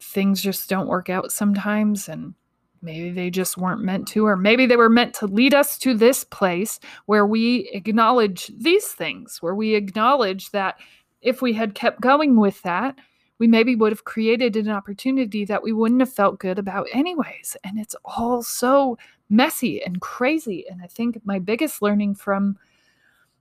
things 0.00 0.42
just 0.42 0.68
don't 0.68 0.88
work 0.88 1.08
out 1.08 1.30
sometimes 1.30 2.08
and 2.08 2.34
maybe 2.82 3.10
they 3.10 3.30
just 3.30 3.56
weren't 3.56 3.80
meant 3.80 4.08
to 4.08 4.26
or 4.26 4.36
maybe 4.36 4.66
they 4.66 4.76
were 4.76 4.90
meant 4.90 5.14
to 5.14 5.26
lead 5.26 5.54
us 5.54 5.78
to 5.78 5.94
this 5.94 6.24
place 6.24 6.80
where 7.06 7.24
we 7.24 7.70
acknowledge 7.72 8.50
these 8.58 8.88
things, 8.88 9.38
where 9.40 9.54
we 9.54 9.74
acknowledge 9.74 10.50
that 10.50 10.76
if 11.20 11.40
we 11.40 11.52
had 11.52 11.74
kept 11.74 12.00
going 12.00 12.36
with 12.36 12.60
that, 12.62 12.96
we 13.42 13.48
maybe 13.48 13.74
would 13.74 13.90
have 13.90 14.04
created 14.04 14.56
an 14.56 14.68
opportunity 14.68 15.44
that 15.44 15.64
we 15.64 15.72
wouldn't 15.72 16.00
have 16.00 16.12
felt 16.12 16.38
good 16.38 16.60
about, 16.60 16.86
anyways. 16.92 17.56
And 17.64 17.76
it's 17.76 17.96
all 18.04 18.40
so 18.40 18.96
messy 19.30 19.82
and 19.82 20.00
crazy. 20.00 20.64
And 20.70 20.80
I 20.80 20.86
think 20.86 21.20
my 21.24 21.40
biggest 21.40 21.82
learning 21.82 22.14
from 22.14 22.56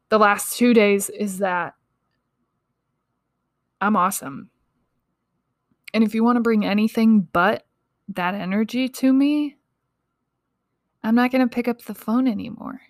the 0.10 0.18
last 0.18 0.58
two 0.58 0.74
days 0.74 1.10
is 1.10 1.38
that 1.38 1.76
I'm 3.80 3.96
awesome. 3.96 4.50
And 5.94 6.04
if 6.04 6.16
you 6.16 6.24
want 6.24 6.38
to 6.38 6.42
bring 6.42 6.66
anything 6.66 7.28
but 7.32 7.68
that 8.08 8.34
energy 8.34 8.90
to 8.90 9.14
me, 9.14 9.56
I'm 11.04 11.14
not 11.14 11.30
going 11.30 11.48
to 11.48 11.56
pick 11.56 11.68
up 11.68 11.84
the 11.84 11.94
phone 11.94 12.28
anymore. 12.28 12.82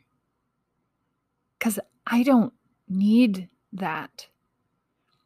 Because 1.59 1.77
I 2.07 2.23
don't 2.23 2.53
need 2.87 3.49
that. 3.73 4.27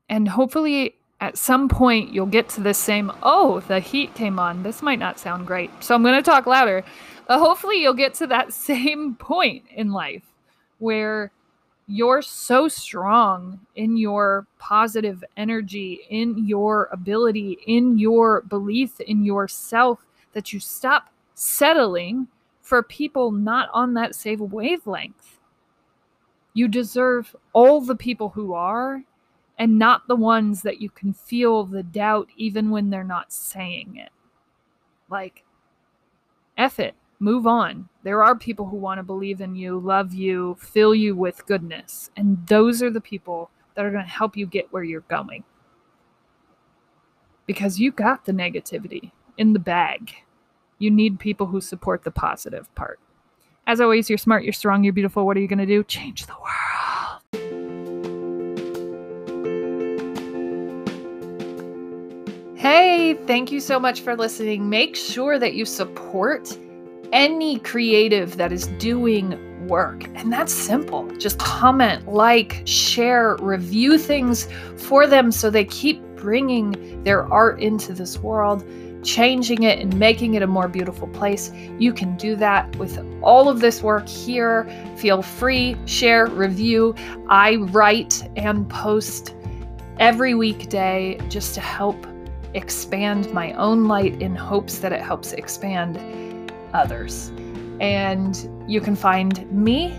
And 0.10 0.28
hopefully, 0.28 0.96
at 1.22 1.38
some 1.38 1.70
point 1.70 2.12
you'll 2.12 2.26
get 2.26 2.50
to 2.50 2.62
the 2.62 2.74
same 2.74 3.12
oh 3.24 3.62
the 3.62 3.80
heat 3.80 4.14
came 4.16 4.40
on. 4.40 4.64
This 4.64 4.82
might 4.82 5.00
not 5.00 5.20
sound 5.20 5.48
great. 5.48 5.72
So 5.84 5.96
i'm 5.96 6.04
going 6.04 6.16
to 6.16 6.22
talk 6.22 6.46
louder. 6.46 6.84
But 7.28 7.40
hopefully 7.40 7.82
you'll 7.82 7.94
get 7.94 8.14
to 8.16 8.28
that 8.28 8.54
same 8.70 9.16
point 9.16 9.64
in 9.72 9.92
life 9.92 10.24
where 10.80 11.32
you're 11.88 12.22
so 12.22 12.68
strong 12.68 13.60
in 13.76 13.96
your 13.96 14.48
positive 14.58 15.24
energy 15.38 16.02
in 16.10 16.48
your 16.48 16.90
ability 16.92 17.60
in 17.68 17.98
your 17.98 18.42
belief 18.42 19.00
in 19.00 19.24
yourself 19.24 20.00
that 20.34 20.52
you 20.52 20.60
stop 20.60 21.10
settling 21.36 22.28
for 22.62 22.82
people 22.82 23.32
not 23.32 23.70
on 23.74 23.94
that 23.94 24.16
same 24.16 24.50
wavelength. 24.50 25.40
You 26.56 26.68
deserve 26.68 27.36
all 27.54 27.82
the 27.82 27.96
people 27.96 28.30
who 28.30 28.54
are 28.54 29.04
and 29.58 29.80
not 29.80 30.08
the 30.08 30.16
ones 30.16 30.62
that 30.64 30.82
you 30.82 30.90
can 30.90 31.14
feel 31.14 31.64
the 31.64 31.84
doubt 31.84 32.30
even 32.36 32.70
when 32.70 32.90
they're 32.90 33.04
not 33.04 33.32
saying 33.32 33.96
it. 33.98 34.10
Like, 35.10 35.44
F 36.58 36.80
it, 36.80 36.96
move 37.20 37.48
on. 37.48 37.90
There 38.04 38.24
are 38.24 38.36
people 38.36 38.68
who 38.68 38.78
want 38.78 39.00
to 39.00 39.04
believe 39.04 39.42
in 39.42 39.56
you, 39.56 39.80
love 39.80 40.14
you, 40.14 40.58
fill 40.60 40.94
you 40.96 41.16
with 41.16 41.46
goodness. 41.46 42.10
And 42.16 42.46
those 42.48 42.82
are 42.82 42.90
the 42.90 43.02
people 43.02 43.50
that 43.76 43.86
are 43.86 43.92
going 43.92 44.04
to 44.04 44.10
help 44.10 44.36
you 44.36 44.46
get 44.46 44.72
where 44.72 44.84
you're 44.84 45.02
going. 45.02 45.44
Because 47.46 47.80
you 47.80 47.92
got 47.92 48.26
the 48.26 48.32
negativity 48.32 49.12
in 49.38 49.54
the 49.54 49.60
bag. 49.60 50.14
You 50.80 50.92
need 50.92 51.20
people 51.20 51.48
who 51.48 51.62
support 51.62 52.04
the 52.04 52.12
positive 52.12 52.74
part. 52.76 53.00
As 53.68 53.82
always, 53.82 54.10
you're 54.10 54.18
smart, 54.18 54.44
you're 54.44 54.54
strong, 54.54 54.84
you're 54.84 54.94
beautiful. 54.94 55.26
What 55.26 55.38
are 55.38 55.40
you 55.40 55.48
going 55.48 55.60
to 55.60 55.66
do? 55.66 55.84
Change 55.84 56.26
the 56.26 56.34
world. 56.34 56.45
Hey, 62.78 63.14
thank 63.14 63.54
you 63.54 63.62
so 63.62 63.80
much 63.80 64.02
for 64.02 64.18
listening. 64.18 64.70
Make 64.70 64.98
sure 64.98 65.40
that 65.40 65.54
you 65.54 65.64
support 65.64 66.58
any 67.14 67.58
creative 67.60 68.36
that 68.36 68.52
is 68.52 68.68
doing 68.80 69.66
work. 69.66 70.04
And 70.14 70.30
that's 70.30 70.52
simple. 70.52 71.10
Just 71.16 71.40
comment, 71.40 72.06
like, 72.06 72.64
share, 72.66 73.38
review 73.38 73.98
things 73.98 74.50
for 74.76 75.08
them 75.08 75.32
so 75.32 75.50
they 75.50 75.64
keep 75.64 76.02
bringing 76.18 77.02
their 77.06 77.32
art 77.32 77.62
into 77.62 77.94
this 77.94 78.20
world, 78.20 78.66
changing 79.06 79.64
it 79.64 79.80
and 79.80 79.98
making 79.98 80.34
it 80.34 80.42
a 80.42 80.48
more 80.48 80.68
beautiful 80.68 81.08
place. 81.08 81.54
You 81.80 81.94
can 81.94 82.18
do 82.18 82.36
that 82.36 82.76
with 82.76 83.00
all 83.22 83.48
of 83.48 83.62
this 83.62 83.82
work 83.84 84.10
here. 84.10 84.68
Feel 84.98 85.22
free, 85.22 85.78
share, 85.86 86.26
review. 86.26 86.94
I 87.30 87.56
write 87.56 88.30
and 88.36 88.70
post 88.70 89.34
every 89.98 90.36
weekday 90.36 91.18
just 91.30 91.54
to 91.54 91.62
help 91.62 92.06
expand 92.56 93.32
my 93.34 93.54
own 93.54 93.88
light 93.88 94.22
in 94.22 94.36
hopes 94.36 94.80
that 94.80 94.92
it 94.92 95.02
helps 95.02 95.34
expand 95.34 96.52
others. 96.74 97.32
And 97.80 98.50
you 98.68 98.82
can 98.82 98.96
find 98.96 99.50
me 99.52 99.92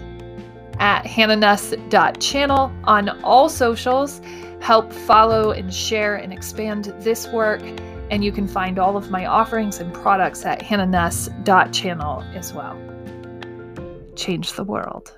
at 0.79 1.05
hannahnuss.channel 1.05 2.73
on 2.85 3.09
all 3.23 3.49
socials. 3.49 4.21
Help 4.61 4.93
follow 4.93 5.53
and 5.53 5.73
share 5.73 6.17
and 6.17 6.33
expand 6.33 6.95
this 6.99 7.29
work. 7.29 7.63
And 8.11 8.25
you 8.25 8.33
can 8.33 8.49
find 8.49 8.79
all 8.79 8.97
of 8.97 9.11
my 9.11 9.27
offerings 9.27 9.81
and 9.81 9.93
products 9.93 10.45
at 10.45 10.61
hannahnuss.channel 10.61 12.23
as 12.35 12.53
well. 12.53 12.81
Change 14.15 14.53
the 14.55 14.65
world. 14.65 15.13